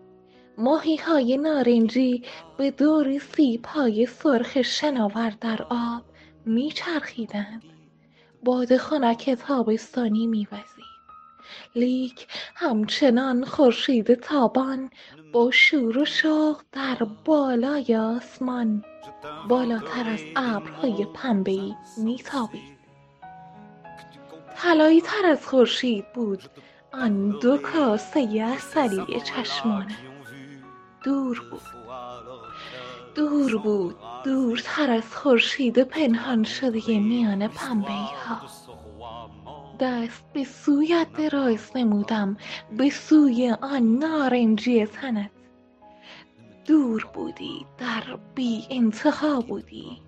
ماهی 0.58 0.96
های 0.96 1.38
نارنجی 1.38 2.24
به 2.58 2.72
دور 2.72 3.20
سیب 3.20 3.66
های 3.66 4.06
سرخ 4.06 4.62
شناور 4.62 5.34
در 5.42 5.62
آب 5.70 6.04
میچرخیدند. 6.46 7.73
باد 8.44 8.78
خنک 8.78 9.30
تابستانی 9.30 10.28
میوزید 10.28 10.94
لیک 11.76 12.28
همچنان 12.56 13.46
خورشید 13.46 14.14
تابان 14.14 14.90
با 15.34 15.52
شور 15.52 15.98
و 15.98 16.06
شوق 16.06 16.62
در 16.72 16.98
بالای 17.26 17.96
آسمان. 17.96 18.86
بالاتر 19.50 20.10
از 20.10 20.20
ابرهای 20.36 21.06
پنبهای 21.14 21.76
میتابید 21.98 22.74
طلایی 24.58 25.02
تر 25.02 25.26
از 25.26 25.48
خورشید 25.48 26.14
بود 26.14 26.44
آن 26.94 27.30
دو 27.30 27.58
کاسه 27.58 28.20
اصلی 28.20 29.22
چشمانه. 29.22 29.98
دور 31.04 31.42
بود. 31.52 31.83
دور 33.16 33.58
بود. 33.58 33.96
دورتر 34.26 34.92
از 34.92 35.16
خورشید 35.16 35.84
پنهان 35.84 36.44
شده 36.44 37.00
میان 37.00 37.48
پنبه 37.48 37.90
ها 37.92 38.42
دست 39.80 40.24
به 40.34 40.44
سویت 40.44 41.08
دراز 41.18 41.72
نمودم. 41.76 42.38
به 42.78 42.90
سوی 42.90 43.56
آن 43.62 43.98
نارنجی 43.98 44.86
تنت 44.86 45.32
دور 46.66 47.08
بودی. 47.14 47.66
در 47.78 48.20
بی 48.36 48.68
انتها 48.70 49.42
بودی. 49.42 50.02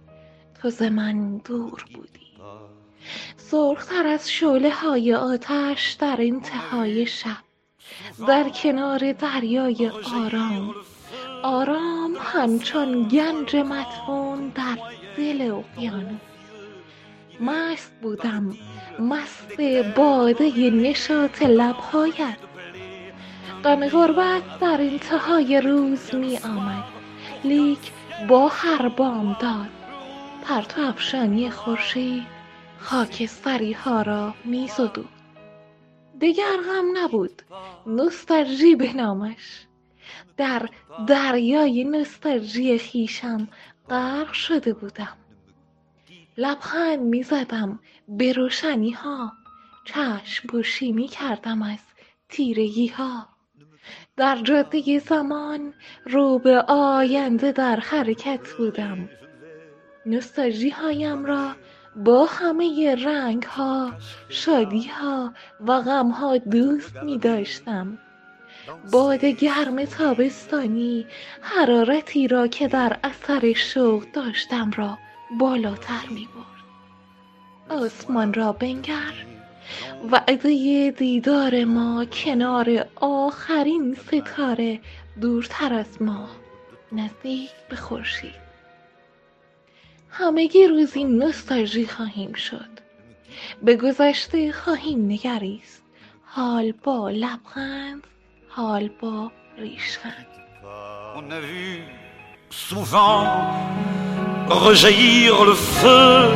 تو 0.61 0.69
ز 0.69 0.81
من 0.81 1.37
دور 1.37 1.85
بودی. 1.93 2.25
سرختر 3.37 4.07
از 4.07 4.31
شعله 4.31 4.73
های 4.73 5.13
آتش 5.13 5.91
در 5.91 6.17
انتهای 6.19 7.05
شب. 7.05 7.37
در 8.27 8.49
کنار 8.49 9.11
دریای 9.11 9.91
آرام. 10.15 10.75
آرام 11.45 12.17
همچون 12.19 13.07
گنج 13.07 13.55
مدفون 13.55 14.49
در 14.55 14.77
دل 15.17 15.51
اقیانوس. 15.51 16.19
مست 17.39 17.91
بودم 18.01 18.57
مست 18.99 19.61
باده 19.95 20.69
نشاط 20.69 21.41
لبهایت. 21.41 22.37
غم 23.63 23.87
غربت 23.87 24.59
در 24.61 24.81
انتهای 24.81 25.61
روز 25.61 26.15
می 26.15 26.37
آمد. 26.37 26.83
لیک 27.43 27.91
با 28.29 28.47
هر 28.47 28.89
بامداد 28.89 29.69
پرتو 30.43 30.81
افشانی 30.81 31.49
خورشید 31.49 32.27
خاکستری 32.79 33.73
ها 33.73 34.01
را 34.01 34.33
می 34.45 34.67
زدود. 34.67 35.09
دگر 36.21 36.57
غم 36.67 37.03
نبود. 37.03 37.41
نوستالژی 37.87 38.75
به 38.75 38.93
نامش. 38.93 39.64
در 40.37 40.69
دریای 41.07 41.83
نوستالژی 41.83 42.79
خویشم 42.79 43.47
غرق 43.89 44.33
شده 44.33 44.73
بودم. 44.73 45.17
لبخند 46.37 46.99
می 46.99 47.23
زدم 47.23 47.79
به 48.07 48.33
روشنی 48.33 48.91
ها 48.91 49.31
چشم 49.85 50.47
پوشی 50.47 50.91
می 50.91 51.07
کردم 51.07 51.61
از 51.61 51.79
تیرگی 52.29 52.87
ها 52.87 53.27
در 54.17 54.41
جاده 54.43 54.99
زمان 54.99 55.73
رو 56.05 56.39
به 56.39 56.61
آینده 56.67 57.51
در 57.51 57.79
حرکت 57.79 58.53
بودم. 58.57 59.09
نوستالژی 60.05 60.69
هایم 60.69 61.25
را 61.25 61.55
با 61.95 62.25
همه 62.25 62.95
رنگ 62.95 63.43
ها 63.43 63.93
شادی 64.29 64.87
ها 64.87 65.33
و 65.59 65.81
غم 65.81 66.09
ها 66.09 66.37
دوست 66.37 66.97
می 66.97 67.17
داشتم 67.17 67.97
باد 68.91 69.25
گرم 69.25 69.85
تابستانی 69.85 71.05
حرارتی 71.41 72.27
را 72.27 72.47
که 72.47 72.67
در 72.67 72.97
اثر 73.03 73.53
شوق 73.53 74.03
داشتم 74.13 74.71
را 74.71 74.97
بالاتر 75.39 76.09
می 76.09 76.27
برد 76.35 76.55
آسمان 77.81 78.33
را 78.33 78.51
بنگر 78.51 79.25
وعده 80.11 80.93
دیدار 80.97 81.65
ما 81.65 82.05
کنار 82.05 82.87
آخرین 82.95 83.97
ستاره 84.07 84.79
دورتر 85.21 85.73
از 85.73 86.01
ما 86.01 86.29
نزدیک 86.91 87.49
به 87.69 87.75
خورشید. 87.75 88.45
همگی 90.09 90.67
روزی 90.67 91.03
نوستالژی 91.03 91.85
خواهیم 91.87 92.33
شد. 92.33 92.69
به 93.63 93.75
گذشته 93.75 94.51
خواهیم 94.51 95.05
نگریست. 95.05 95.81
حال 96.25 96.71
با 96.71 97.09
لبخند 97.09 98.07
On 101.13 101.29
a 101.29 101.39
vu 101.41 101.83
souvent 102.49 103.25
rejaillir 104.47 105.43
le 105.43 105.53
feu 105.53 106.29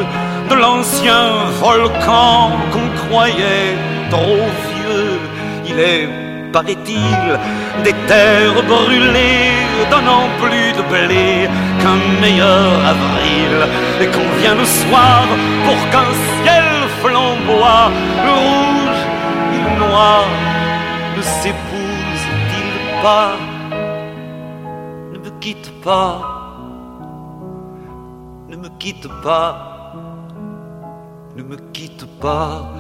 de 0.49 0.55
l'ancien 0.55 1.45
volcan 1.62 2.51
qu'on 2.73 3.08
croyait 3.08 3.77
trop 4.10 4.43
vieux. 4.71 5.19
Il 5.65 5.79
est, 5.79 6.10
paraît-il, 6.51 7.39
des 7.86 7.95
terres 8.08 8.63
brûlées 8.67 9.63
donnant 9.89 10.27
plus 10.41 10.73
de 10.73 10.84
blé 10.91 11.47
qu'un 11.79 12.01
meilleur 12.19 12.69
avril. 12.93 13.55
Et 14.01 14.08
qu'on 14.08 14.29
vient 14.41 14.55
le 14.55 14.65
soir 14.65 15.23
pour 15.65 15.79
qu'un 15.89 16.12
ciel 16.43 16.65
flamboie, 17.01 17.89
le 18.25 18.34
rouge 18.47 19.01
et 19.53 19.62
le 19.69 19.88
noir 19.88 20.25
de 21.15 21.21
ses 21.21 21.53
pas 23.02 23.38
Ne 25.12 25.18
me 25.20 25.30
quitte 25.40 25.72
pas, 25.82 26.22
ne 28.50 28.56
me 28.56 28.70
quitte 28.80 29.08
pas, 29.24 29.94
ne 31.36 31.44
me 31.44 31.56
quitte 31.74 32.06
pas, 32.20 32.74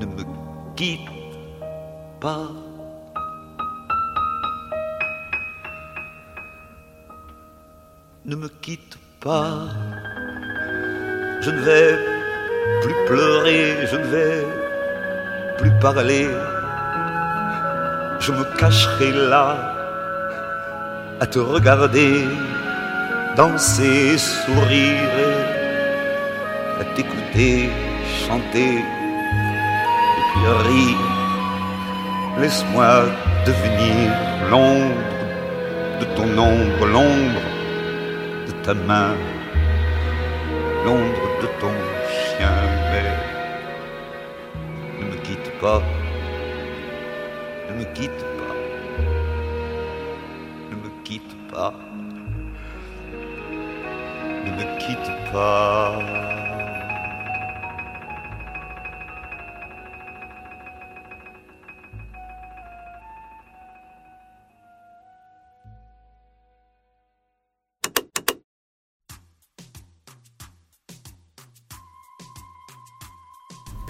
ne 0.00 0.06
me 0.06 0.24
quitte 0.76 1.10
pas. 2.20 2.48
ne 8.26 8.36
me 8.36 8.48
quitte 8.48 8.98
pas. 9.20 9.68
Je 11.42 11.50
ne 11.50 11.60
vais 11.60 11.98
plus 12.82 12.94
pleurer, 13.06 13.86
je 13.86 13.96
ne 13.96 14.04
vais 14.04 14.46
plus 15.58 15.72
parler. 15.80 16.26
Je 18.26 18.32
me 18.32 18.44
cacherai 18.56 19.12
là 19.12 19.54
à 21.20 21.26
te 21.26 21.38
regarder, 21.38 22.24
danser, 23.36 24.16
sourire, 24.16 25.10
à 26.80 26.84
t'écouter, 26.94 27.68
chanter 28.26 28.78
et 28.78 30.24
puis 30.30 30.46
rire. 30.68 31.06
Laisse-moi 32.40 32.92
devenir 33.44 34.10
l'ombre 34.50 35.04
de 36.00 36.06
ton 36.16 36.28
ombre, 36.38 36.86
l'ombre 36.94 37.44
de 38.46 38.52
ta 38.64 38.72
main, 38.72 39.12
l'ombre 40.86 41.26
de 41.42 41.48
ton 41.60 41.74
chien, 42.08 42.56
mais 42.90 43.10
ne 44.98 45.10
me 45.10 45.16
quitte 45.26 45.50
pas, 45.60 45.82
ne 47.74 47.80
me 47.80 47.84
quitte 47.92 48.24
pas, 48.38 48.54
ne 50.70 50.76
me 50.76 50.90
quitte 51.04 51.34
pas, 51.50 51.74
ne 54.44 54.50
me 54.50 54.78
quitte 54.78 55.10
pas. 55.32 56.44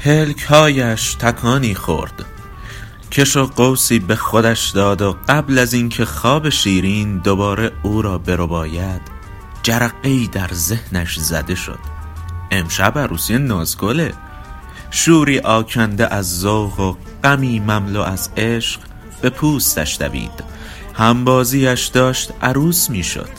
پلکهایش 0.05 1.15
تکانی 1.15 1.75
خورد 1.75 2.34
کش 3.15 3.37
و 3.37 3.47
قوسی 3.47 3.99
به 3.99 4.17
خودش 4.17 4.71
داد 4.71 5.03
و 5.03 5.17
قبل 5.29 5.59
از 5.59 5.75
اینکه 5.75 6.05
خواب 6.05 6.49
شیرین 6.49 7.19
دوباره 7.19 7.73
او 7.83 8.03
را 8.03 8.19
برباید 8.19 9.01
جرقه 9.63 9.95
ای 10.09 10.29
در 10.33 10.51
ذهنش 10.53 11.19
زده 11.19 11.55
شد. 11.55 11.79
امشب 12.51 12.99
عروسی 12.99 13.39
نازگله. 13.39 14.15
شوری 14.91 15.39
آکنده 15.39 16.15
از 16.15 16.41
ذوق 16.41 16.81
و 16.81 16.97
غمی 17.25 17.61
مملو 17.61 18.01
از 18.01 18.31
عشق 18.37 18.81
به 19.23 19.31
پوستش 19.31 19.99
دوید. 20.01 20.45
همبازیش 20.95 21.87
داشت 21.87 22.33
عروس 22.43 22.91
می‌شد. 22.91 23.31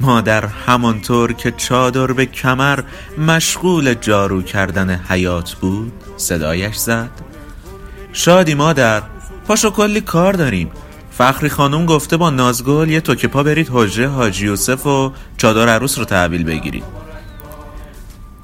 مادر 0.00 0.46
همانطور 0.46 1.32
که 1.32 1.50
چادر 1.50 2.06
به 2.06 2.26
کمر 2.26 2.82
مشغول 3.18 3.94
جارو 3.94 4.42
کردن 4.42 4.90
حیات 5.08 5.54
بود 5.54 5.92
صدایش 6.16 6.76
زد. 6.76 7.25
شادی 8.16 8.54
مادر 8.54 9.02
پاشو 9.46 9.70
کلی 9.70 10.00
کار 10.00 10.32
داریم. 10.32 10.70
فخری 11.10 11.48
خانم 11.48 11.86
گفته 11.86 12.16
با 12.16 12.30
نازگل 12.30 12.90
یه 12.90 13.00
توکه 13.00 13.28
پا 13.28 13.42
برید 13.42 13.68
حجره 13.72 14.08
حاجی 14.08 14.46
یوسف 14.46 14.86
و 14.86 15.12
چادر 15.36 15.68
عروس 15.68 15.98
رو 15.98 16.04
تحویل 16.04 16.44
بگیرید. 16.44 16.84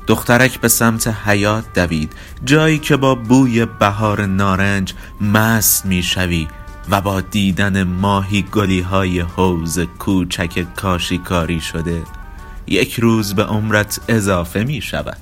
دخترک 0.07 0.61
به 0.61 0.69
سمت 0.69 1.09
حیات 1.09 1.65
دوید. 1.75 2.13
جایی 2.45 2.79
که 2.79 2.97
با 2.97 3.15
بوی 3.15 3.65
بهار 3.67 4.27
نارنج 4.27 4.95
مست 5.21 5.87
می‌شوی 5.87 6.49
و 6.91 7.01
با 7.01 7.21
دیدن 7.21 7.83
ماهی 7.83 8.43
گلی 8.43 8.81
های 8.81 9.21
حوز 9.21 9.79
کوچک 9.99 10.67
کاشیکاری 10.77 11.61
شده 11.61 12.03
یک 12.67 13.01
روز 13.01 13.35
به 13.35 13.45
عمرت 13.45 14.01
اضافه 14.09 14.65
می 14.65 14.83
شود 14.83 15.22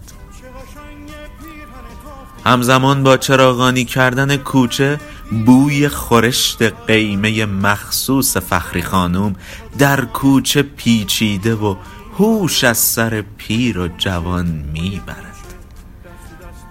همزمان 2.44 3.02
با 3.02 3.16
چراغانی 3.16 3.84
کردن 3.84 4.36
کوچه 4.36 5.00
بوی 5.46 5.88
خورشت 5.88 6.62
قیمه 6.62 7.46
مخصوص 7.46 8.36
فخری 8.36 8.82
خانوم 8.82 9.36
در 9.78 10.04
کوچه 10.04 10.62
پیچیده 10.62 11.54
و 11.54 11.76
هوش 12.18 12.64
از 12.64 12.78
سر 12.78 13.24
پیر 13.36 13.78
و 13.78 13.88
جوان 13.98 14.46
می‌برد. 14.72 15.36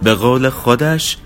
به 0.02 0.14
قول 0.16 0.50
خودش 0.50 1.18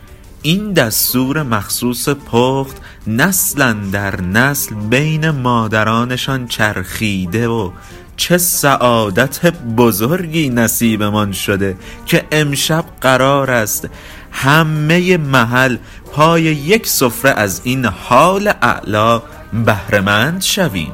این 0.41 0.73
دستور 0.73 1.43
مخصوص 1.43 2.09
پخت 2.09 2.77
نسلا 3.07 3.73
در 3.73 4.21
نسل 4.21 4.75
بین 4.75 5.29
مادرانشان 5.29 6.47
چرخیده 6.47 7.47
و 7.47 7.71
چه 8.15 8.37
سعادت 8.37 9.45
بزرگی 9.77 10.49
نصیبمان 10.49 11.31
شده 11.31 11.77
که 12.05 12.25
امشب 12.31 12.85
قرار 13.01 13.51
است 13.51 13.89
همه 14.33 15.17
محل 15.17 15.77
پای 16.11 16.43
یک 16.43 16.87
سفره 16.87 17.31
از 17.31 17.61
این 17.63 17.85
حال 17.85 18.53
اعلا 18.61 19.21
بهرهمند 19.65 20.41
شویم. 20.41 20.91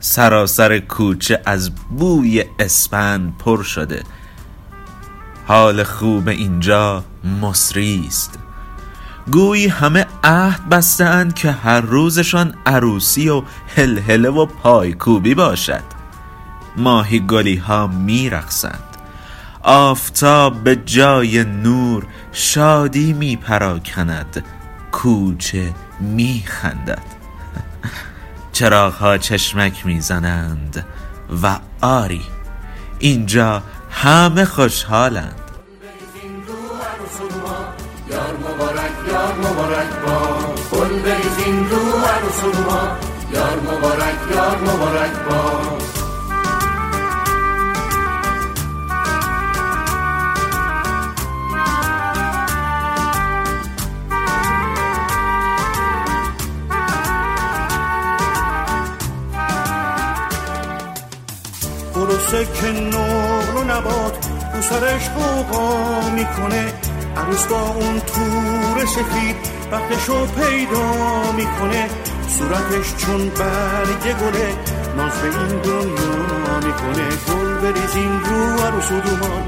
سراسر 0.00 0.78
کوچه 0.78 1.42
از 1.46 1.70
بوی 1.74 2.44
اسپند 2.58 3.38
پر 3.38 3.62
شده. 3.62 4.02
حال 5.46 5.82
خوب 5.82 6.28
اینجا 6.28 7.04
مصری 7.42 8.04
است. 8.06 8.38
گویی 9.32 9.66
همه 9.66 10.06
عهد 10.24 10.68
بستند 10.68 11.34
که 11.34 11.50
هر 11.50 11.80
روزشان 11.80 12.54
عروسی 12.66 13.28
و 13.28 13.42
هلهله 13.76 14.30
و 14.30 14.46
پایکوبی 14.46 15.34
باشد. 15.34 15.82
ماهی 16.76 17.20
گلی 17.20 17.56
ها 17.56 17.86
می 17.86 18.30
رخصند. 18.30 18.89
آفتاب 19.62 20.64
به 20.64 20.76
جای 20.76 21.44
نور 21.44 22.06
شادی 22.32 23.12
می 23.12 23.36
پراکند 23.36 24.44
کوچه 24.92 25.74
می 26.00 26.44
خندد. 26.46 27.02
چراغ 28.52 28.94
ها 28.94 29.18
چشمک 29.18 29.86
می 29.86 30.00
زنند 30.00 30.86
و 31.42 31.58
آری 31.80 32.22
اینجا 32.98 33.62
همه 33.90 34.44
خوشحالند. 34.44 35.34
یار 38.10 38.36
مبارک 38.36 38.92
یار 39.08 39.34
مبارک 39.34 39.88
با 40.06 40.78
گل 40.78 40.98
بریزین 40.98 41.70
رو 41.70 41.76
عروس 41.76 42.56
ما 42.66 42.96
یار 43.32 43.60
مبارک 43.60 44.16
یار 44.34 44.58
مبارک 44.58 45.12
با. 45.30 45.99
گروسه 62.10 62.46
که 62.54 62.70
نور 62.70 63.56
و 63.56 63.64
نبات 63.64 64.26
رو 64.54 64.62
سرش 64.62 65.08
قوقا 65.08 66.00
می‌کنه. 66.10 66.72
عروس 67.16 67.46
با 67.46 67.60
اون 67.60 68.00
تور 68.00 68.86
سفید 68.86 69.36
وقتشو 69.72 70.26
پیدا 70.26 71.32
می‌کنه. 71.32 71.88
صورتش 72.28 72.96
چون 72.96 73.28
برگ 73.28 74.02
گله 74.02 74.54
ناز 74.96 75.12
به 75.12 75.28
این 75.38 75.60
دنیا 75.62 76.58
می‌کنه. 76.66 77.08
گل 77.28 77.54
بریزین 77.54 78.20
رو 78.24 78.64
عروس 78.66 78.92
و 78.92 79.00
دومان. 79.00 79.42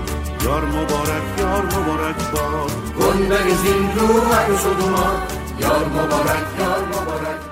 یار 0.45 0.65
مبارک 0.65 1.23
یار 1.39 1.65
مبارک 1.65 2.31
باد. 2.33 2.73
گل 2.99 3.27
بریزین 3.27 3.91
رو 3.97 4.33
عروس 4.33 4.67
و 4.67 4.75
دومان. 4.75 5.17
یار 5.61 5.85
مبارک 5.89 6.47
یار 6.59 6.81
مبارک 6.89 7.52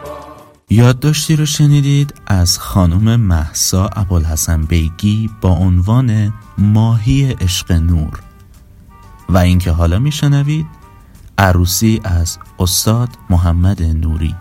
یادداشتی 0.73 1.37
رو 1.37 1.47
شنیدید 1.47 2.15
از 2.27 2.59
خانم 2.59 3.21
محسا 3.21 3.87
ابوالحسن 3.87 4.63
بیگی 4.63 5.31
با 5.41 5.49
عنوان 5.49 6.35
ماهی 6.59 7.33
عشق 7.41 7.73
نور. 7.73 8.21
و 9.29 9.39
اینکه 9.39 9.71
حالا 9.71 9.99
میشنوید 9.99 10.67
عروسی 11.39 12.01
از 12.05 12.39
استاد 12.59 13.09
محمد 13.31 13.83
نوری. 13.83 14.35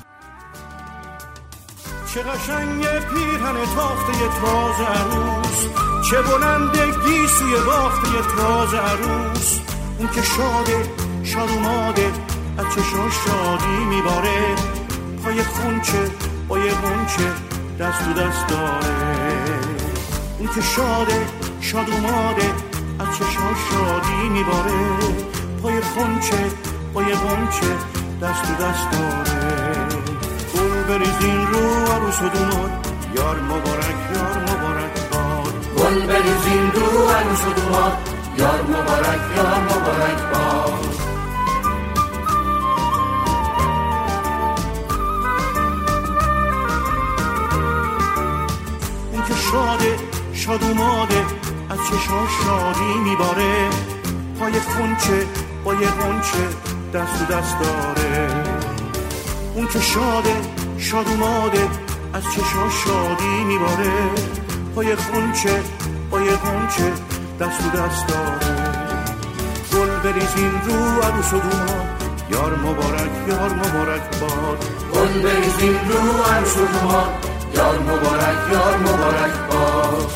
چه 2.13 2.19
قشنگ 2.19 2.81
پیرهن 2.83 3.55
تافته 3.75 4.13
تازه 4.41 4.85
عروس 4.85 5.65
چه 6.09 6.21
بلندگی 6.21 7.27
سوی 7.27 7.53
بافته 7.65 8.35
تازه 8.37 8.77
عروس. 8.77 9.59
اون 9.99 10.09
که 10.15 10.21
شاده 10.21 10.89
شاد 11.23 11.49
اوماده 11.49 12.11
از 12.57 12.65
چشاش 12.75 13.13
شادی 13.25 13.85
میباره. 13.95 14.78
پای 15.23 15.43
خونچه 15.43 16.11
با 16.47 16.59
یه 16.59 16.71
غنچه 16.71 17.31
دست 17.79 18.03
تو 18.05 18.13
دست 18.13 18.47
داره. 18.47 19.49
اون 20.39 20.47
که 20.55 20.61
شاده 20.61 21.25
شاد 21.61 21.89
اوماده 21.89 22.53
از 22.99 23.17
چشاش 23.17 23.59
شادی 23.71 24.29
میباره. 24.29 24.79
پای 25.63 25.81
خونچه 25.81 26.51
با 26.93 27.03
یه 27.03 27.15
غنچه 27.15 27.71
دست 28.21 28.41
تو 28.43 28.63
دست 28.63 28.91
داره. 28.91 29.87
گل 30.55 30.83
بریزین 30.87 31.47
رو 31.47 31.93
عروس 31.93 32.21
و 32.21 32.29
دوماد 32.29 32.87
یار 33.15 33.39
مبارک 33.39 33.95
یار 34.15 34.37
مبارک 34.43 35.09
باد. 35.11 35.53
گل 35.77 36.07
بریزین 36.07 36.71
رو 36.71 37.09
عروس 37.09 37.45
و 37.45 37.53
دوماد 37.53 37.97
یار 38.37 38.61
مبارک 38.61 39.21
یار 39.37 39.59
مبارک 39.63 40.21
باد. 40.33 41.08
شاده 49.51 49.95
شاد 50.33 50.63
اوماده 50.63 51.25
از 51.69 51.77
چشاش 51.77 52.29
شادی 52.45 52.99
میباره. 53.03 53.69
پای 54.39 54.59
خونچه 54.59 55.27
با 55.63 55.73
یه 55.73 55.87
غنچه 55.87 56.47
دست 56.93 57.19
تو 57.19 57.33
دست 57.33 57.59
داره. 57.59 58.45
اون 59.55 59.67
که 59.67 59.79
شاده 59.79 60.35
شاد 60.77 61.07
اوماده 61.07 61.67
از 62.13 62.23
چشاش 62.23 62.73
شادی 62.85 63.43
میباره. 63.43 63.91
پای 64.75 64.95
خونچه 64.95 65.63
با 66.11 66.21
یه 66.21 66.31
غنچه 66.31 66.93
دست 67.39 67.61
تو 67.61 67.69
دست 67.77 68.07
داره. 68.07 68.69
گل 69.73 70.11
بریزین 70.11 70.51
رو 70.65 71.01
عروس 71.01 71.33
و 71.33 71.39
دوماد 71.39 72.03
یار 72.31 72.55
مبارک 72.55 73.11
یار 73.27 73.53
مبارک 73.53 74.19
باد. 74.19 74.65
گل 74.93 75.21
بریزین 75.21 75.75
رو 75.89 76.23
عروس 76.23 76.57
و 76.57 76.65
دوماد 76.65 77.28
یار 77.55 77.79
مبارک 77.79 78.51
یار 78.51 78.77
مبارک 78.77 79.33
باد 79.49 80.11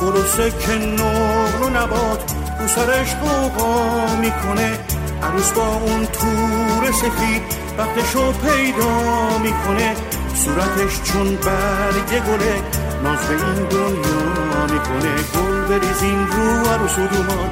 گروسه 0.00 0.50
که 0.50 0.72
نور 0.72 1.62
و 1.62 1.68
نبات 1.68 2.32
رو 2.60 2.68
سرش 2.68 3.14
قوقا 3.14 4.16
می‌کنه. 4.20 4.78
عروس 5.22 5.52
با 5.52 5.66
اون 5.66 6.06
تور 6.06 6.92
سفید 6.92 7.42
وقتشو 7.78 8.32
پیدا 8.32 9.38
می‌کنه. 9.42 9.94
صورتش 10.34 11.02
چون 11.02 11.36
برگ 11.36 12.22
گله 12.26 12.62
ناز 13.04 13.18
به 13.18 13.34
این 13.34 13.54
دنیا 13.54 14.66
می‌کنه. 14.72 15.14
گل 15.34 15.68
بریزین 15.68 16.26
رو 16.26 16.70
عروس 16.70 16.94
دومان 16.96 17.50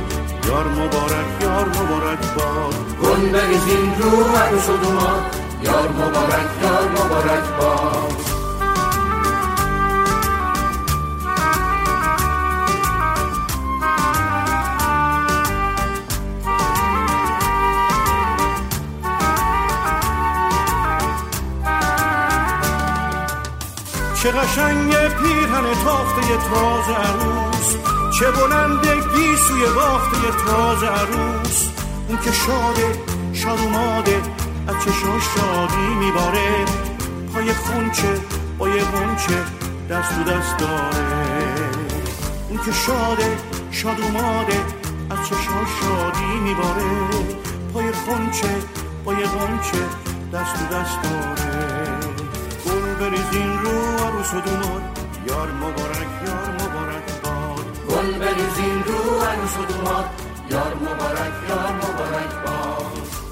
یار 0.48 0.68
مبارک 0.68 1.42
یار 1.42 1.68
مبارک 1.68 2.34
باد. 2.36 2.74
گل 3.02 3.28
بریزین 3.28 3.94
رو 3.98 4.36
عروس 4.36 4.66
دومان 4.66 5.20
یار 5.62 5.88
مبارک 5.88 6.48
یار 6.62 6.90
مبارک 6.90 7.44
باد. 7.60 8.29
چه 24.22 24.30
قشنگ 24.30 24.90
پیرهن 24.92 25.74
تافته 25.84 26.36
تازه 26.50 26.94
عروس 26.94 27.76
چه 28.18 28.30
بلندگی 28.30 29.36
سوی 29.36 29.62
بافته 29.74 30.44
تازه 30.46 30.86
عروس. 30.86 31.68
اون 32.08 32.18
که 32.18 32.32
شاده 32.32 32.94
شاد 33.32 33.58
اوماده 33.60 34.22
از 34.68 34.74
چشاش 34.84 35.22
شادی 35.36 35.94
میباره. 35.94 36.64
پای 37.34 37.52
خونچه 37.52 38.20
با 38.58 38.68
یه 38.68 38.84
غنچه 38.84 39.44
دست 39.90 40.14
تو 40.14 40.22
دست 40.22 40.58
داره. 40.58 41.70
اون 42.48 42.58
که 42.64 42.72
شاده 42.72 43.38
شاد 43.70 44.00
اوماده 44.00 44.60
از 45.10 45.28
چشاش 45.28 45.70
شادی 45.80 46.40
میباره. 46.42 47.24
پای 47.74 47.92
خونچه 47.92 48.62
با 49.04 49.12
یه 49.12 49.26
غنچه 49.26 49.82
دست 50.32 50.54
تو 50.54 50.76
دست 50.76 51.02
داره. 51.02 51.39
بریزین 53.30 53.58
رو 53.58 54.06
عروس 54.06 54.34
و 54.34 54.40
دوماد 54.40 54.82
یار 55.28 55.50
مبارک 55.50 56.08
یار 56.26 56.48
مبارک 56.54 57.22
باد. 57.22 57.66
گل 57.88 58.18
بریزین 58.18 58.82
رو 58.84 59.20
عروس 59.20 59.56
و 59.58 59.64
دوماد 59.64 60.04
یار 60.50 60.74
مبارک 60.74 61.32
یار 61.48 61.72
مبارک 61.72 62.32
باد. 62.46 63.29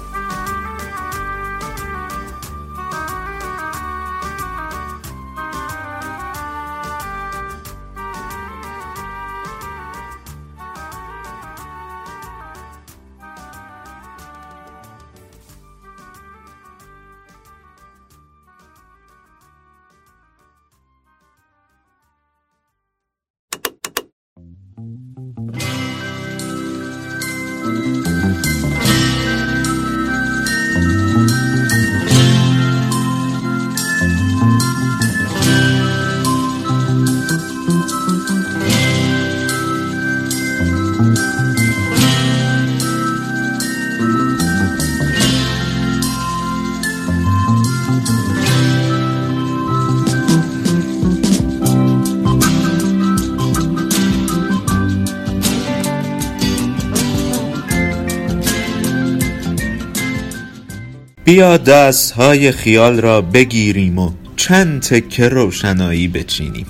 بیا 61.29 61.57
دست 61.57 62.11
های 62.11 62.51
خیال 62.51 63.01
را 63.01 63.21
بگیریم 63.21 63.99
و 63.99 64.11
چند 64.35 64.81
تکه 64.81 65.29
روشنایی 65.29 66.07
بچینیم. 66.07 66.65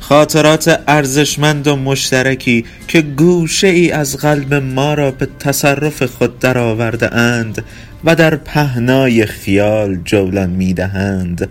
خاطرات 0.00 0.80
ارزشمند 0.88 1.66
و 1.66 1.76
مشترکی 1.76 2.64
که 2.88 3.02
گوشه 3.02 3.66
ای 3.66 3.90
از 3.90 4.16
قلب 4.16 4.54
ما 4.54 4.94
را 4.94 5.10
به 5.10 5.28
تصرف 5.38 6.02
خود 6.02 6.38
درآورده 6.38 7.14
اند 7.14 7.64
و 8.04 8.14
در 8.14 8.36
پهنای 8.36 9.26
خیال 9.26 9.98
جولان 10.04 10.50
می 10.50 10.74
دهند 10.74 11.48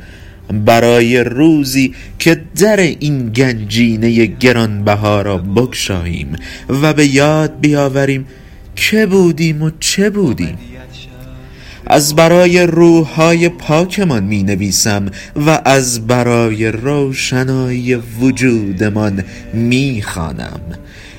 برای 0.65 1.23
روزی 1.23 1.93
که 2.19 2.41
در 2.60 2.77
این 2.80 3.30
گنجینه 3.30 4.25
گرانبها 4.25 5.21
را 5.21 5.38
بگشاییم 5.38 6.36
و 6.69 6.93
به 6.93 7.08
یاد 7.08 7.60
بیاوریم 7.60 8.25
که 8.75 9.06
بودیم 9.06 9.62
و 9.62 9.71
چه 9.80 10.10
بودیم. 10.10 10.58
از 11.89 12.15
برای 12.15 12.60
روحهای 12.60 13.50
پاکمان 13.50 14.23
می 14.23 14.43
نویسم 14.43 15.06
و 15.36 15.62
از 15.65 16.08
برای 16.08 16.67
روشنایی 16.67 17.95
وجودمان 17.95 19.23
می 19.54 20.04
خوانم 20.08 20.60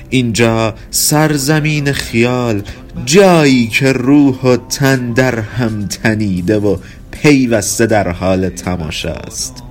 اینجا 0.09 0.73
سرزمین 0.91 1.91
خیال 1.91 2.61
جایی 3.05 3.67
که 3.67 3.91
روح 3.93 4.41
و 4.41 4.57
تن 4.57 5.13
در 5.13 5.39
هم 5.39 5.87
تنیده 5.87 6.59
و 6.59 6.77
پیوسته 7.11 7.85
در 7.85 8.07
حال 8.07 8.49
تماشاست 8.49 9.63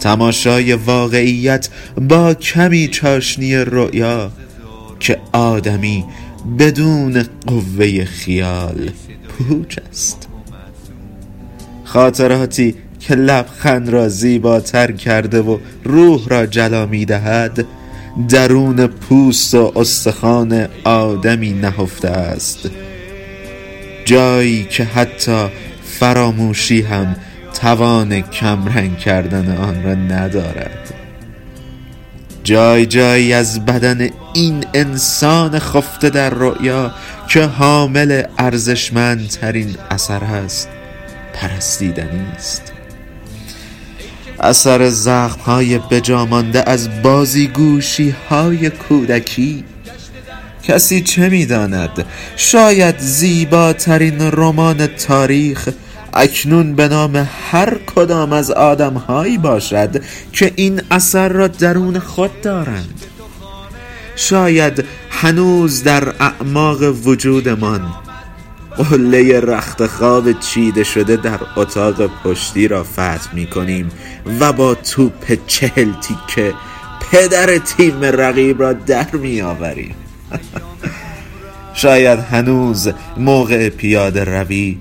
تماشای 0.00 0.72
واقعیت 0.72 1.68
با 2.08 2.34
کمی 2.34 2.88
چاشنی 2.88 3.56
رؤیا 3.56 4.30
که 5.00 5.18
آدمی 5.32 6.04
بدون 6.58 7.24
قوه 7.46 8.04
خیال 8.04 8.90
پوچ 9.38 9.78
است. 9.90 10.28
خاطراتی 11.84 12.74
که 13.00 13.14
لبخند 13.14 13.88
را 13.88 14.08
زیباتر 14.08 14.92
کرده 14.92 15.40
و 15.40 15.58
روح 15.84 16.28
را 16.28 16.46
جلا 16.46 16.86
می 16.86 17.04
دهد 17.04 17.64
درون 18.28 18.86
پوست 18.86 19.54
و 19.54 19.72
استخوان 19.76 20.68
آدمی 20.84 21.52
نهفته 21.52 22.08
است. 22.08 22.70
جایی 24.04 24.64
که 24.64 24.84
حتی 24.84 25.46
فراموشی 25.84 26.82
هم 26.82 27.16
توان 27.60 28.20
کمرنگ 28.20 28.98
کردن 28.98 29.56
آن 29.56 29.82
را 29.82 29.94
ندارد. 29.94 30.94
جای 32.44 32.86
جایی 32.86 33.32
از 33.32 33.64
بدن 33.64 34.08
این 34.36 34.64
انسان 34.74 35.58
خفته 35.58 36.10
در 36.10 36.30
رؤیا 36.30 36.94
که 37.28 37.44
حامل 37.44 38.22
ارزشمندترین 38.38 39.76
اثر 39.90 40.24
است 40.24 40.68
پرستیدنی 41.34 42.26
است. 42.36 42.72
اثر 44.40 44.90
زخم 44.90 45.40
های 45.40 45.78
بجامانده 45.78 46.70
از 46.70 47.02
بازیگوشی 47.02 48.14
های 48.30 48.70
کودکی. 48.70 49.64
کسی 50.62 51.00
چه 51.00 51.28
می‌داند؟ 51.28 52.06
شاید 52.36 52.98
زیباترین 52.98 54.20
رمان 54.20 54.86
تاریخ 54.86 55.68
اکنون 56.14 56.74
به 56.74 56.88
نام 56.88 57.28
هر 57.50 57.78
کدام 57.86 58.32
از 58.32 58.50
آدم 58.50 58.94
هایی 58.94 59.38
باشد 59.38 60.02
که 60.32 60.52
این 60.56 60.82
اثر 60.90 61.28
را 61.28 61.48
درون 61.48 61.98
خود 61.98 62.40
دارند. 62.40 63.15
شاید 64.16 64.84
هنوز 65.10 65.82
در 65.82 66.08
اعماق 66.08 66.82
وجودمان. 66.82 67.94
قله 68.76 69.40
رخت 69.40 69.86
خواب 69.86 70.32
چیده 70.32 70.84
شده 70.84 71.16
در 71.16 71.40
اتاق 71.56 72.06
پشتی 72.24 72.68
را 72.68 72.82
فتح 72.82 73.34
می 73.34 73.46
کنیم 73.46 73.88
و 74.40 74.52
با 74.52 74.74
توپ 74.74 75.46
چهل 75.46 75.92
تیکه 75.92 76.54
پدر 77.10 77.58
تیم 77.58 78.00
رقیب 78.02 78.62
را 78.62 78.72
در 78.72 79.10
می 79.10 79.40
آوریم 79.40 79.94
شاید 81.74 82.18
هنوز 82.18 82.88
موقع 83.16 83.68
پیاده 83.68 84.24
روی 84.24 84.78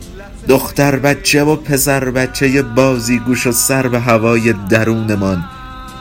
دختر 0.48 0.96
بچه 0.96 1.44
و 1.44 1.56
پسر 1.56 2.10
بچه 2.10 2.62
بازیگوش 2.62 3.48
و 3.48 3.52
سر 3.52 3.88
به 3.88 4.00
هوای 4.00 4.54
درونمان 4.70 5.46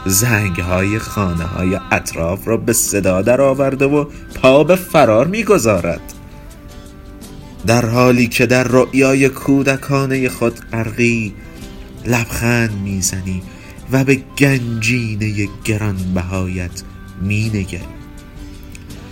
زنگ 0.05 0.59
های 0.59 0.99
خانه 0.99 1.43
های 1.43 1.79
اطراف 1.91 2.47
را 2.47 2.57
به 2.57 2.73
صدا 2.73 3.21
در 3.21 3.41
آورده 3.41 3.85
و 3.85 4.05
پا 4.35 4.63
به 4.63 4.75
فرار 4.75 5.27
می‌گذارد. 5.27 6.01
در 7.67 7.85
حالی 7.85 8.27
که 8.27 8.45
در 8.45 8.63
رؤیای 8.63 9.29
کودکانه 9.29 10.29
خود 10.29 10.59
غرقی 10.71 11.33
لبخند 12.05 12.71
می‌زنی 12.83 13.43
و 13.91 14.03
به 14.03 14.15
گنجینه 14.15 15.47
گرانبهایت 15.63 16.83
مینگری. 17.21 17.79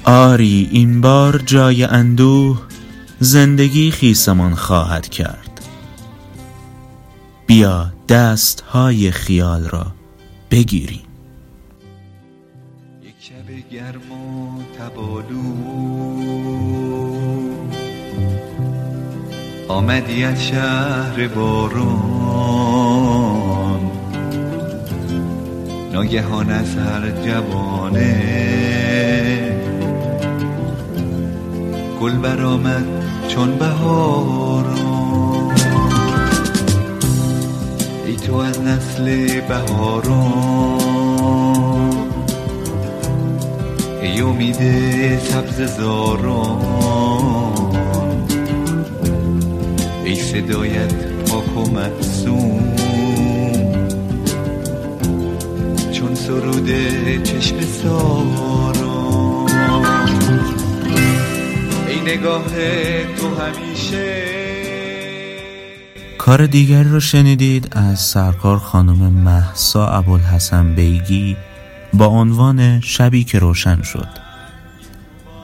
آری 0.04 0.70
این 0.72 1.02
بار 1.02 1.38
جای 1.46 1.84
اندوه 1.84 2.62
زندگی 3.20 3.92
خیسمان 3.92 4.56
خواهد 4.56 5.10
کرد. 5.10 5.62
بیا 7.48 7.94
دست 8.10 8.62
های 8.62 9.12
خیال 9.12 9.68
را 9.70 9.86
بگیریم 10.54 11.02
یک 13.04 13.16
شب 13.20 13.70
گرم 13.72 14.12
و 14.12 14.62
تبالو. 14.78 15.44
آمدی 19.68 20.24
از 20.24 20.48
شهر 20.48 21.28
باران 21.28 21.92
ناگهان 25.94 26.50
از 26.50 26.76
هر 26.76 27.10
جوانه. 27.26 28.44
گل 32.02 32.18
برآمد 32.18 32.86
چون 33.28 33.58
بهاران 33.58 34.93
ای 38.06 38.16
تو 38.16 38.36
از 38.36 38.62
نسل 38.62 39.28
بهاران 39.42 40.80
ای 44.02 44.22
امید 44.22 44.58
سبز 45.20 45.78
زاران 45.78 46.64
ای 50.06 50.16
صدایت 50.16 50.94
پاک 51.06 51.58
و 51.58 51.72
معصوم. 51.72 52.76
چون 55.92 56.16
سرود 56.16 56.70
چشم 57.24 57.62
ساران 57.62 58.78
ای 61.88 62.02
نگاه 62.02 62.46
تو 63.18 63.28
همیشه 63.36 64.33
کار 66.24 66.46
دیگری 66.46 66.90
رو 66.90 67.00
شنیدید 67.00 67.68
از 67.72 68.00
سرکار 68.00 68.58
خانم 68.58 69.14
محسا 69.14 69.88
ابوالحسن 69.88 70.76
بیگی 70.76 71.38
با 71.94 72.06
عنوان 72.06 72.80
شبی 72.82 73.24
که 73.24 73.40
روشن 73.40 73.82
شد. 73.82 74.08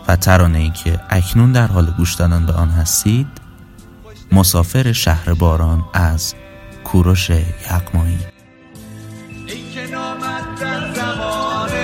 و 0.07 0.15
ترانه 0.15 0.57
ای 0.57 0.69
که 0.69 0.99
اکنون 1.09 1.51
در 1.51 1.67
حال 1.67 1.93
گوش 1.97 2.13
دادن 2.13 2.45
به 2.45 2.53
آن 2.53 2.69
هستید 2.69 3.27
مسافر 4.32 4.91
شهر 4.91 5.34
باران 5.34 5.86
از 5.93 6.34
کوروش 6.84 7.32
زمانه 10.95 11.82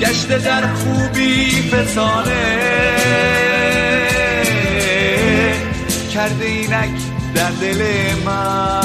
گشته 0.00 0.38
در 0.38 0.74
خوبی 0.74 1.50
فسانه. 1.70 2.69
کرده 6.10 6.44
اینک 6.44 7.00
در 7.34 7.50
دل 7.50 7.82
من. 8.24 8.80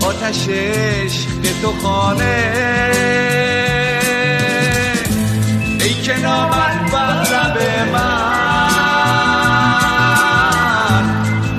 آتش 0.00 0.48
عشق 0.48 1.28
تو 1.62 1.72
خانه. 1.82 2.52
ای 5.80 5.94
که 5.94 6.16
نامد 6.16 6.90
بر 6.92 7.22
لب 7.22 7.58
من. 7.92 8.26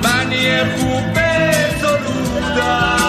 معنی 0.04 0.58
خوب 0.58 1.14
سرودن 1.80 3.08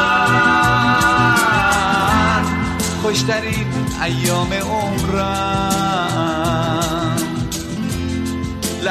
خوشترین 3.01 3.67
ایام 4.03 4.53
عمرم. 4.53 5.68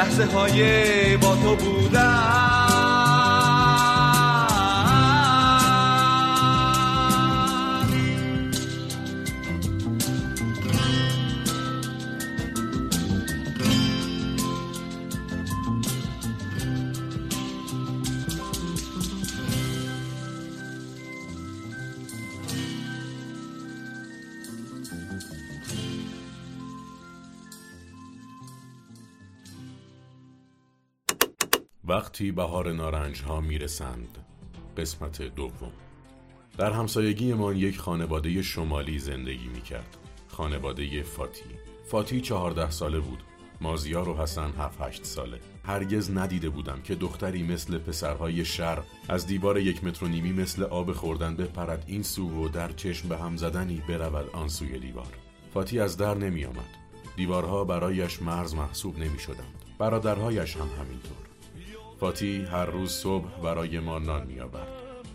لحظه 0.09 0.25
های 0.25 1.17
با 1.17 1.35
تو 1.35 1.55
بودن 1.55 1.88
وقتی 31.89 32.31
بهار 32.31 32.71
نارنج 32.71 33.21
ها 33.21 33.41
می‌رسند 33.41 34.17
قسمت 34.77 35.21
دوم. 35.21 35.71
در 36.57 36.71
همسایگیمان 36.71 37.57
یک 37.57 37.79
خانواده 37.79 38.41
شمالی 38.41 38.99
زندگی 38.99 39.47
می‌کرد. 39.47 39.97
خانواده 40.27 41.03
فاتی. 41.03 41.43
فاتی 41.91 42.21
چهارده 42.21 42.71
ساله 42.71 42.99
بود. 42.99 43.23
مازیار 43.61 44.09
و 44.09 44.17
حسن 44.17 44.51
هفت 44.59 44.81
هشت 44.81 45.05
ساله. 45.05 45.39
هرگز 45.63 46.11
ندیده 46.11 46.49
بودم 46.49 46.81
که 46.81 46.95
دختری 46.95 47.43
مثل 47.43 47.77
پسرهای 47.77 48.45
شر 48.45 48.83
از 49.07 49.27
دیوار 49.27 49.57
یک 49.59 49.83
متر 49.83 50.05
و 50.05 50.07
نیمی 50.07 50.31
مثل 50.31 50.63
آب 50.63 50.93
خوردن 50.93 51.35
بپرد 51.35 51.83
این 51.87 52.03
سو 52.03 52.29
و 52.29 52.49
در 52.49 52.71
چشم 52.71 53.09
به 53.09 53.17
هم 53.17 53.37
زدنی 53.37 53.81
برود 53.87 54.29
آن 54.33 54.47
سوی 54.47 54.79
دیوار. 54.79 55.13
فاتی 55.53 55.79
از 55.79 55.97
در 55.97 56.13
نمی 56.13 56.45
آمد 56.45 56.75
دیوارها 57.15 57.63
برایش 57.63 58.21
مرز 58.21 58.55
محسوب 58.55 58.99
نمی 58.99 59.19
شدند 59.19 59.63
برادرهایش 59.79 60.55
هم 60.55 60.69
همینطور. 60.79 61.28
فاتی 61.99 62.41
هر 62.41 62.65
روز 62.65 62.91
صبح 62.91 63.41
برای 63.43 63.79
ما 63.79 63.99
نان 63.99 64.27
می 64.27 64.39
آورد. 64.39 64.67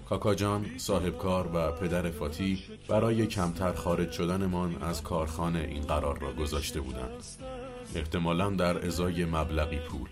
کاکا 0.09 0.35
جان 0.35 0.67
صاحبکار 0.77 1.51
و 1.55 1.73
پدر 1.73 2.11
فاتی 2.11 2.63
برای 2.89 3.27
کمتر 3.27 3.73
خارج 3.73 4.13
شدنمان 4.13 4.83
از 4.83 5.03
کارخانه 5.03 5.59
این 5.59 5.83
قرار 5.83 6.19
را 6.19 6.33
گذاشته 6.33 6.81
بودند. 6.81 7.25
احتمالا 7.95 8.51
در 8.51 8.87
ازای 8.87 9.25
مبلغی 9.25 9.79
پول. 9.79 10.09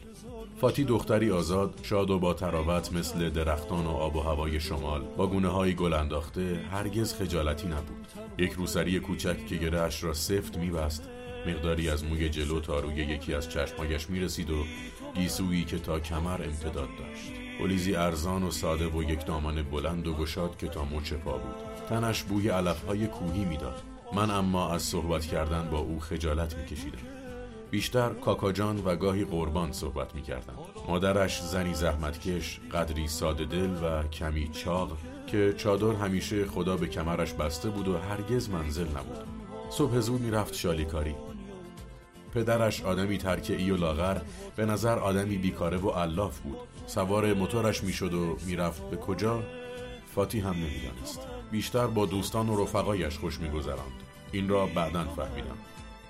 فاتی 0.60 0.84
دختری 0.84 1.30
آزاد، 1.30 1.74
شاد 1.82 2.10
و 2.10 2.18
با 2.18 2.34
تراوت 2.34 2.92
مثل 2.92 3.30
درختان 3.30 3.86
و 3.86 3.90
آب 3.90 4.16
و 4.16 4.20
هوای 4.20 4.60
شمال 4.60 5.02
با 5.16 5.26
گونه 5.26 5.48
های 5.48 5.74
گل 5.74 5.92
انداخته 5.92 6.60
هرگز 6.70 7.14
خجالتی 7.14 7.66
نبود. 7.66 8.06
یک 8.38 8.52
روسری 8.52 9.00
کوچک 9.00 9.46
که 9.46 9.56
گرهش 9.56 10.04
را 10.04 10.14
سفت 10.14 10.56
میبست 10.56 11.08
مقداری 11.46 11.90
از 11.90 12.04
موی 12.04 12.28
جلو 12.28 12.60
تا 12.60 12.80
روی 12.80 12.94
یکی 12.94 13.34
از 13.34 13.50
چشمهایش 13.50 14.10
می‌رسید 14.10 14.50
و 14.50 14.64
گیسویی 15.14 15.64
که 15.64 15.78
تا 15.78 16.00
کمر 16.00 16.42
امتداد 16.42 16.88
داشت. 16.98 17.32
پلیزی 17.58 17.94
ارزان 17.94 18.42
و 18.42 18.50
ساده 18.50 18.86
و 18.86 19.02
یک 19.02 19.26
دامن 19.26 19.62
بلند 19.62 20.06
و 20.06 20.14
گشاد 20.14 20.56
که 20.56 20.68
تا 20.68 20.84
مچ 20.84 21.12
پا 21.12 21.38
بود. 21.38 21.54
تنش 21.88 22.22
بوی 22.22 22.48
علفهای 22.48 23.06
کوهی 23.06 23.44
می‌داد. 23.44 23.82
من 24.14 24.30
اما 24.30 24.70
از 24.70 24.82
صحبت 24.82 25.26
کردن 25.26 25.68
با 25.70 25.78
او 25.78 26.00
خجالت 26.00 26.56
میکشیدم. 26.56 26.98
بیشتر 27.70 28.08
کاکاجان 28.08 28.82
و 28.84 28.96
گاهی 28.96 29.24
قربان 29.24 29.72
صحبت 29.72 30.14
می‌کردم. 30.14 30.54
مادرش 30.88 31.42
زنی 31.42 31.74
زحمتکش 31.74 32.60
قدری 32.72 33.08
ساده 33.08 33.44
دل 33.44 33.70
و 33.70 34.08
کمی 34.08 34.48
چاق 34.48 34.98
که 35.26 35.54
چادر 35.56 35.92
همیشه 35.92 36.46
خدا 36.46 36.76
به 36.76 36.86
کمرش 36.86 37.32
بسته 37.32 37.70
بود 37.70 37.88
و 37.88 37.98
هرگز 37.98 38.50
منزل 38.50 38.88
نبود. 38.88 39.41
صبح 39.72 40.00
زود 40.00 40.20
می‌رفت 40.20 40.54
شالیکاری. 40.54 41.14
پدرش 42.34 42.82
آدمی 42.82 43.18
ترکعی 43.18 43.70
و 43.70 43.76
لاغر 43.76 44.18
به 44.56 44.66
نظر 44.66 44.98
آدمی 44.98 45.38
بیکاره 45.38 45.78
و 45.78 45.90
علاف 45.90 46.38
بود. 46.38 46.56
سوار 46.86 47.34
موتورش 47.34 47.84
می‌شد 47.84 48.14
و 48.14 48.36
می‌رفت. 48.46 48.90
به 48.90 48.96
کجا؟ 48.96 49.42
فاتی 50.14 50.40
هم 50.40 50.54
نمی‌دانست. 50.54 51.20
بیشتر 51.50 51.86
با 51.86 52.06
دوستان 52.06 52.48
و 52.48 52.62
رفقایش 52.62 53.18
خوش 53.18 53.40
میگذراند. 53.40 54.02
این 54.32 54.48
را 54.48 54.66
بعدا 54.66 55.04
فهمیدم. 55.04 55.58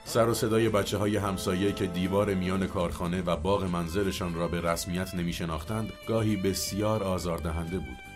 سر 0.05 0.29
و 0.29 0.35
صدای 0.35 0.69
بچه 0.69 0.99
های 0.99 1.17
همسایه 1.17 1.73
که 1.73 1.87
دیوار 1.87 2.35
میان 2.35 2.67
کارخانه 2.67 3.23
و 3.23 3.37
باغ 3.37 3.65
منزلشان 3.65 4.35
را 4.35 4.49
به 4.49 4.61
رسمیت 4.61 5.15
نمی 5.15 5.33
شناختند 5.33 5.93
گاهی 6.09 6.37
بسیار 6.37 7.03
آزاردهنده 7.03 7.79
بود. 7.79 8.12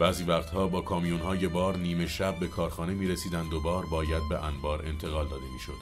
بعضی 0.00 0.24
وقتها 0.24 0.66
با 0.66 0.80
کامیون 0.80 1.20
های 1.20 1.48
بار 1.48 1.76
نیمه 1.76 2.06
شب 2.06 2.38
به 2.38 2.46
کارخانه 2.46 2.94
می 2.94 3.08
رسیدند 3.08 3.52
و 3.52 3.60
بار 3.60 3.86
باید 3.86 4.28
به 4.28 4.44
انبار 4.44 4.86
انتقال 4.86 5.28
داده 5.28 5.44
می 5.52 5.60
شد. 5.60 5.76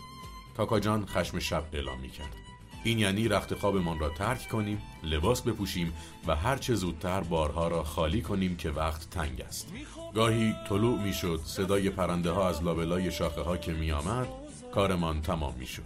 کاکا 0.57 0.81
جان 0.81 1.07
خشم 1.07 1.39
شب 1.39 1.64
اعلام 1.73 2.01
می 2.01 2.11
کرد. 2.11 2.37
این 2.85 2.99
یعنی 2.99 3.29
رخت 3.29 3.55
خوابمان 3.55 3.99
را 3.99 4.09
ترک 4.09 4.49
کنیم، 4.49 4.83
لباس 5.03 5.43
بپوشیم 5.43 5.93
و 6.27 6.37
هرچه 6.37 6.75
زودتر 6.75 7.21
بارها 7.21 7.69
را 7.69 7.85
خالی 7.85 8.23
کنیم 8.23 8.57
که 8.57 8.71
وقت 8.71 9.11
تنگ 9.11 9.41
است. 9.41 9.73
گاهی 10.14 10.55
طلوع 10.69 11.03
می 11.03 11.12
شد 11.12 11.41
صدای 11.45 11.91
پرنده 11.91 12.31
ها 12.31 12.49
از 12.49 12.62
لابلای 12.62 13.12
شاخه 13.12 13.41
ها 13.41 13.57
که 13.57 13.73
می 13.73 13.93
آمد 13.93 14.29
کارمان 14.75 15.23
تمام 15.23 15.55
می 15.59 15.66
شد. 15.66 15.83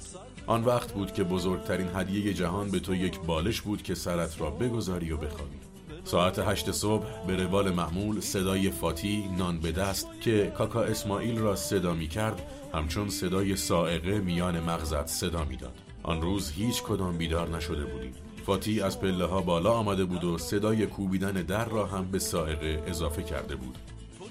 آن 0.47 0.65
وقت 0.65 0.93
بود 0.93 1.13
که 1.13 1.25
بزرگترین 1.25 1.89
هدیه 1.95 2.35
جهان 2.35 2.71
به 2.71 2.81
تو 2.81 2.95
یک 2.95 3.21
بالش 3.21 3.61
بود 3.61 3.83
که 3.83 3.95
سرت 3.95 4.41
را 4.41 4.51
بگذاری 4.51 5.13
و 5.13 5.17
بخوابی. 5.17 5.72
ساعت 6.05 6.39
هشت 6.39 6.71
صبح 6.71 7.27
به 7.27 7.37
روال 7.37 7.71
معمول 7.71 8.21
صدای 8.21 8.71
فاتی 8.71 9.29
نان 9.39 9.59
به 9.59 9.73
دست 9.73 10.09
که 10.21 10.53
کاکا 10.57 10.83
اسماعیل 10.83 11.39
را 11.39 11.57
صدا 11.57 11.95
می 11.95 12.09
کرد 12.09 12.43
همچون 12.75 13.09
صدای 13.09 13.57
سائقه 13.57 14.19
میان 14.19 14.61
مغزت 14.61 15.07
صدا 15.07 15.45
می‌داد. 15.45 15.79
آن 16.03 16.23
روز 16.23 16.53
هیچ 16.53 16.83
کدام 16.83 17.19
بیدار 17.19 17.57
نشده 17.57 17.85
بودیم. 17.85 18.15
فاتی 18.47 18.81
از 18.81 19.01
پله 19.01 19.25
ها 19.25 19.41
بالا 19.41 19.73
آمده 19.73 20.05
بود 20.05 20.25
و 20.25 20.39
صدای 20.39 20.87
کوبیدن 20.87 21.33
در 21.33 21.65
را 21.65 21.87
هم 21.87 22.11
به 22.11 22.19
سائقه 22.19 22.83
اضافه 22.87 23.23
کرده 23.23 23.57
بود. 23.57 23.79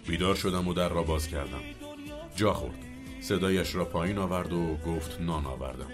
بیدار 0.08 0.36
شدم 0.36 0.68
و 0.68 0.74
در 0.74 0.90
را 0.90 1.04
باز 1.04 1.28
کردم. 1.28 1.62
جا 2.36 2.54
خورد. 2.54 2.76
صدایش 3.22 3.76
را 3.76 3.86
پایین 3.86 4.18
آورد 4.18 4.54
و 4.54 4.78
گفت 4.88 5.22
نان 5.22 5.46
آوردم. 5.46 5.88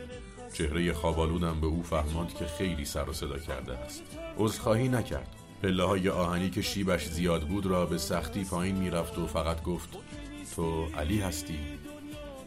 چهره 0.53 0.93
خوابالودم 0.93 1.61
به 1.61 1.67
او 1.67 1.83
فهماند 1.83 2.33
که 2.33 2.45
خیلی 2.45 2.85
سر 2.85 3.09
و 3.09 3.13
صدا 3.13 3.39
کرده 3.39 3.77
است. 3.77 4.03
عذرخواهی 4.37 4.89
نکرد. 4.89 5.35
پله 5.63 5.83
های 5.83 6.09
آهنی 6.09 6.49
که 6.49 6.61
شیبش 6.61 7.05
زیاد 7.05 7.41
بود 7.41 7.65
را 7.65 7.85
به 7.85 7.97
سختی 7.97 8.43
پایین 8.43 8.75
می‌رفت 8.75 9.17
و 9.17 9.27
فقط 9.27 9.63
گفت 9.63 9.89
تو 10.55 10.85
علی 10.99 11.21
هستی؟ 11.21 11.59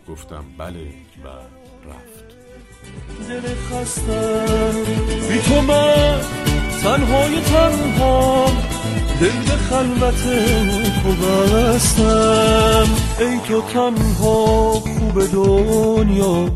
گفتم 0.08 0.44
بله 0.58 0.86
و 1.24 1.28
رفت. 1.88 2.30
دل 3.28 3.54
خستم. 3.54 4.74
بی 5.28 5.38
تو 5.38 5.60
من 5.60 6.20
تنهای 6.82 7.40
تنها 7.40 8.46
دل 9.20 9.26
به 9.26 9.56
خلوت 9.56 10.24
تو 11.02 11.12
بستم 11.12 12.88
ای 13.20 13.38
تو 13.48 13.62
تنها 13.62 14.70
خوب 14.72 15.32
دنیا 15.32 16.50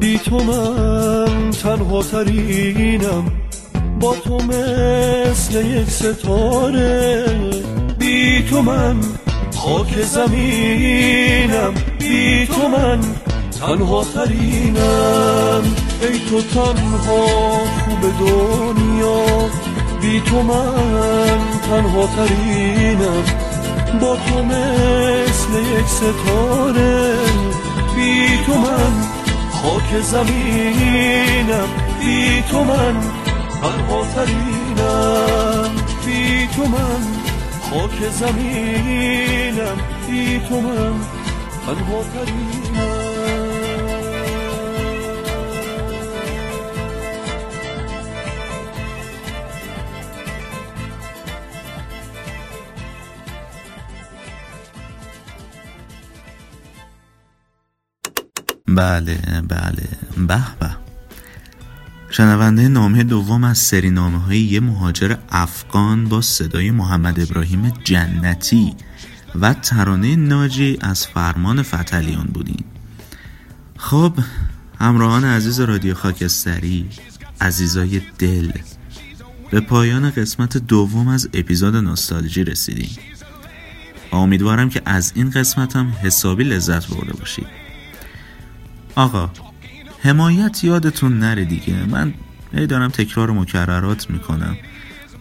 بی 0.00 0.18
تو 0.18 0.44
من 0.44 1.50
تنها 1.50 2.02
ترینم. 2.02 3.39
با 4.00 4.14
تو 4.14 4.38
مثل 4.38 5.66
یک 5.66 5.90
ستاره. 5.90 7.24
بی 7.98 8.42
تو 8.42 8.62
من 8.62 8.96
خاک 9.56 10.02
زمینم 10.02 11.74
بی 11.98 12.46
تو 12.46 12.68
من 12.68 13.00
تنها 13.60 14.04
ترینم. 14.04 15.62
ای 16.02 16.18
تو 16.30 16.42
تنها 16.42 17.26
خوب 17.84 18.00
دنیا 18.20 19.24
بی 20.00 20.20
تو 20.20 20.42
من 20.42 21.38
تنها 21.70 22.06
ترینم. 22.06 23.24
با 24.00 24.16
تو 24.16 24.44
مثل 24.44 25.78
یک 25.78 25.86
ستاره 25.86 27.14
بی 27.96 28.44
تو 28.46 28.54
من 28.54 28.92
خاک 29.52 30.02
زمینم 30.02 31.68
بی 32.00 32.42
تو 32.50 32.64
من 32.64 33.19
تنها 33.62 34.06
ترینم 34.14 35.70
بی 36.06 36.46
تو 36.46 36.64
من 36.64 37.02
خاک 37.70 38.08
زمینم 38.10 39.76
بی 40.10 40.40
تو 40.48 40.60
من. 40.60 41.00
تنها 41.66 42.02
ترینم 42.14 43.10
بله 58.66 59.18
بله. 59.48 59.88
به 60.28 60.40
به. 60.60 60.79
شنونده 62.10 62.68
نامه 62.68 63.02
دوم 63.02 63.44
از 63.44 63.58
سری 63.58 63.90
نامه 63.90 64.18
های 64.18 64.38
یه 64.38 64.60
مهاجر 64.60 65.16
افغان 65.28 66.04
با 66.04 66.20
صدای 66.20 66.70
محمد 66.70 67.20
ابراهیم 67.20 67.72
جنتی 67.84 68.74
و 69.40 69.54
ترانه 69.54 70.16
ناجی 70.16 70.78
از 70.80 71.06
فرمان 71.06 71.62
فتلیان 71.62 72.26
بودین 72.26 72.64
خب 73.76 74.12
همراهان 74.80 75.24
عزیز 75.24 75.60
رادیو 75.60 75.94
خاکستری 75.94 76.88
عزیزای 77.40 78.02
دل 78.18 78.52
به 79.50 79.60
پایان 79.60 80.10
قسمت 80.10 80.56
دوم 80.56 81.08
از 81.08 81.28
اپیزود 81.34 81.76
نوستالژی 81.76 82.44
رسیدیم. 82.44 82.98
امیدوارم 84.12 84.68
که 84.68 84.82
از 84.84 85.12
این 85.14 85.30
قسمت 85.30 85.76
هم 85.76 85.92
حسابی 86.02 86.44
لذت 86.44 86.88
برده 86.88 87.12
باشید. 87.12 87.46
آقا 88.94 89.30
حمایت 90.02 90.64
یادتون 90.64 91.18
نره 91.18 91.44
دیگه. 91.44 91.86
من 91.86 92.14
ای 92.52 92.66
دارم 92.66 92.90
تکرار 92.90 93.30
مکررات 93.30 94.10
می‌کنم. 94.10 94.56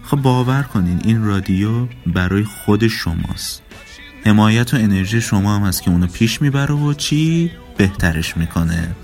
خب 0.04 0.18
باور 0.18 0.64
کنین 0.64 1.02
این 1.04 1.24
رادیو 1.24 1.88
برای 2.06 2.44
خود 2.44 2.88
شماست. 2.88 3.62
حمایت 4.26 4.74
و 4.74 4.78
انرژی 4.78 5.22
شما 5.22 5.56
هم 5.56 5.62
هست 5.62 5.84
که 5.84 5.92
اونو 5.92 6.08
پیش 6.08 6.42
می‌بره 6.42 6.76
و 6.76 6.94
چی 6.94 7.52
بهترش 7.78 8.38
می‌کنه. 8.38 8.96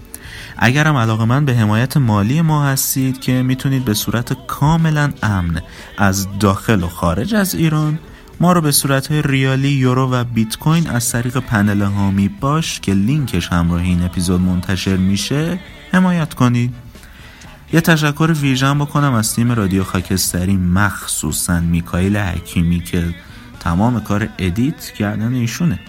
اگرم 0.58 0.96
علاقه 0.96 1.26
من 1.26 1.46
به 1.46 1.56
حمایت 1.56 1.98
مالی 1.98 2.42
ما 2.42 2.66
هستید 2.66 3.20
که 3.20 3.32
می‌تونید 3.32 3.86
به 3.86 3.94
صورت 3.94 4.48
کاملا 4.48 5.14
امن 5.24 5.62
از 5.98 6.28
داخل 6.40 6.84
و 6.84 6.88
خارج 6.88 7.36
از 7.36 7.56
ایران 7.56 8.00
ما 8.40 8.54
رو 8.54 8.62
به 8.62 8.72
صورت 8.72 9.12
ریالی 9.12 9.70
یورو 9.70 10.12
و 10.12 10.24
بیت 10.24 10.58
کوین 10.58 10.90
از 10.90 11.12
طریق 11.12 11.38
پنل 11.38 11.82
حامی 11.82 12.28
باش 12.28 12.80
که 12.80 12.94
لینکش 12.94 13.48
همراه 13.48 13.82
این 13.82 14.04
اپیزود 14.04 14.42
منتشر 14.42 14.98
میشه 14.98 15.60
حمایت 15.92 16.34
کنید. 16.34 16.74
یه 17.74 17.82
تشکر 17.82 18.36
ویژه 18.42 18.80
بکنم 18.80 19.14
از 19.14 19.36
تیم 19.36 19.52
رادیو 19.52 19.84
خاکستری 19.84 20.58
مخصوصا 20.58 21.60
میکایل 21.60 22.18
حکیمی 22.18 22.80
که 22.80 23.16
تمام 23.60 24.00
کار 24.00 24.30
edit 24.38 24.86
کردن 24.86 25.34
ایشونه. 25.34 25.80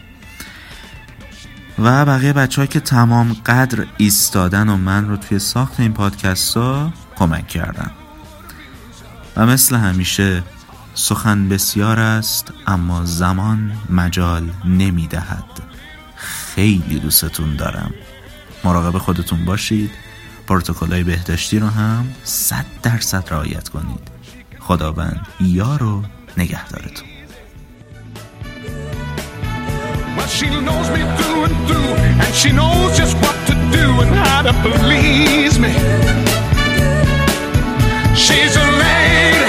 و 1.79 2.05
بقیه 2.05 2.33
بچه 2.33 2.60
ها 2.60 2.67
که 2.67 2.81
تمام 2.81 3.37
قد 3.47 3.87
ایستادن 3.97 4.69
و 4.69 4.77
من 4.77 5.09
رو 5.09 5.17
توی 5.17 5.39
ساخت 5.39 5.81
این 5.81 5.93
پادکست 5.93 6.57
ها 6.57 6.93
کمک 7.17 7.49
کردن. 7.49 7.91
و 9.37 9.47
مثل 9.47 9.77
همیشه 9.77 10.43
سخن 10.99 11.49
بسیار 11.49 12.01
است 12.01 12.53
اما 12.67 13.05
زمان 13.05 13.73
مجال 13.91 14.51
نمی 14.65 15.07
دهد 15.07 15.45
خیلی 16.17 16.99
دوستتون 16.99 17.57
دارم 17.57 17.95
مراقب 18.65 18.99
خودتون 18.99 19.45
باشید 19.45 19.91
پروتکل‌های 20.47 21.05
بهداشتی 21.05 21.59
رو 21.59 21.67
هم 21.67 22.15
صد 22.25 22.65
درصد 22.83 23.25
رعایت 23.31 23.69
کنید 23.69 24.09
خداوند 24.61 25.27
یار 25.41 25.83
و 25.83 26.03
نگهدارتون 26.37 27.09
She 30.39 30.49
knows 30.67 30.89
me 30.97 31.03
through 31.17 31.43
and 31.49 31.57
through, 31.69 31.93
and 32.23 32.33
she 32.41 32.51
knows 32.59 32.91
just 33.01 33.15
what 33.23 33.37
to 33.49 33.55
do 33.77 33.87
and 34.03 34.13
how 34.25 34.41
to 34.49 34.53
please 34.65 35.55
me. 35.65 35.73
She's 38.25 38.55
a 38.65 38.67
lady. 38.83 39.46